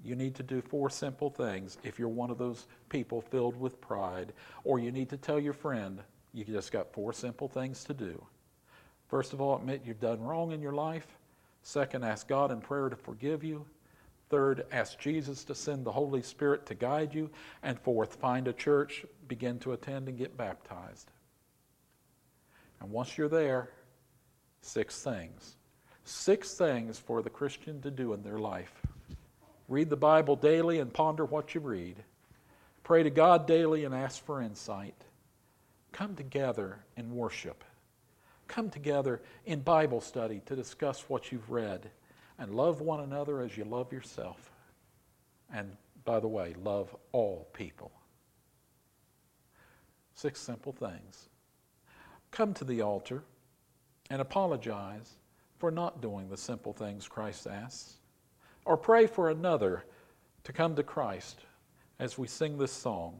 You 0.03 0.15
need 0.15 0.35
to 0.35 0.43
do 0.43 0.61
four 0.61 0.89
simple 0.89 1.29
things 1.29 1.77
if 1.83 1.97
you're 1.97 2.09
one 2.09 2.29
of 2.29 2.37
those 2.37 2.67
people 2.89 3.21
filled 3.21 3.57
with 3.57 3.79
pride, 3.79 4.33
or 4.63 4.77
you 4.79 4.91
need 4.91 5.09
to 5.09 5.17
tell 5.17 5.39
your 5.39 5.53
friend 5.53 6.01
you 6.33 6.43
just 6.43 6.71
got 6.71 6.91
four 6.91 7.13
simple 7.13 7.47
things 7.47 7.83
to 7.85 7.93
do. 7.93 8.21
First 9.07 9.33
of 9.33 9.39
all, 9.39 9.55
admit 9.55 9.83
you've 9.85 9.99
done 9.99 10.21
wrong 10.21 10.51
in 10.51 10.61
your 10.61 10.73
life. 10.73 11.07
Second, 11.61 12.03
ask 12.03 12.27
God 12.27 12.51
in 12.51 12.59
prayer 12.59 12.89
to 12.89 12.95
forgive 12.95 13.43
you. 13.43 13.65
Third, 14.29 14.65
ask 14.71 14.97
Jesus 14.99 15.43
to 15.45 15.55
send 15.55 15.85
the 15.85 15.91
Holy 15.91 16.23
Spirit 16.23 16.65
to 16.65 16.75
guide 16.75 17.13
you. 17.13 17.29
And 17.61 17.79
fourth, 17.79 18.15
find 18.15 18.47
a 18.47 18.53
church, 18.53 19.05
begin 19.27 19.59
to 19.59 19.73
attend, 19.73 20.09
and 20.09 20.17
get 20.17 20.35
baptized. 20.35 21.11
And 22.81 22.89
once 22.91 23.17
you're 23.17 23.29
there, 23.29 23.69
six 24.61 25.01
things. 25.01 25.55
Six 26.03 26.55
things 26.55 26.97
for 26.97 27.21
the 27.21 27.29
Christian 27.29 27.81
to 27.81 27.91
do 27.91 28.13
in 28.13 28.23
their 28.23 28.39
life. 28.39 28.82
Read 29.73 29.89
the 29.89 29.97
Bible 29.97 30.35
daily 30.35 30.77
and 30.77 30.93
ponder 30.93 31.25
what 31.25 31.55
you 31.55 31.59
read. 31.59 31.95
Pray 32.83 33.01
to 33.01 33.09
God 33.09 33.47
daily 33.47 33.85
and 33.85 33.95
ask 33.95 34.23
for 34.23 34.39
insight. 34.39 34.93
Come 35.91 36.15
together 36.15 36.77
in 36.95 37.15
worship. 37.15 37.63
Come 38.47 38.69
together 38.69 39.19
in 39.47 39.61
Bible 39.61 39.99
study 39.99 40.43
to 40.45 40.55
discuss 40.55 41.05
what 41.07 41.31
you've 41.31 41.49
read. 41.49 41.89
And 42.37 42.53
love 42.53 42.81
one 42.81 42.99
another 42.99 43.41
as 43.41 43.57
you 43.57 43.63
love 43.63 43.91
yourself. 43.91 44.51
And 45.51 45.75
by 46.05 46.19
the 46.19 46.27
way, 46.27 46.53
love 46.63 46.95
all 47.11 47.47
people. 47.53 47.91
Six 50.13 50.39
simple 50.39 50.73
things. 50.73 51.29
Come 52.29 52.53
to 52.53 52.63
the 52.63 52.83
altar 52.83 53.23
and 54.11 54.21
apologize 54.21 55.15
for 55.57 55.71
not 55.71 55.99
doing 55.99 56.29
the 56.29 56.37
simple 56.37 56.73
things 56.73 57.07
Christ 57.07 57.47
asks. 57.47 57.95
Or 58.65 58.77
pray 58.77 59.07
for 59.07 59.29
another 59.29 59.83
to 60.43 60.53
come 60.53 60.75
to 60.75 60.83
Christ 60.83 61.41
as 61.99 62.17
we 62.17 62.27
sing 62.27 62.57
this 62.57 62.71
song. 62.71 63.19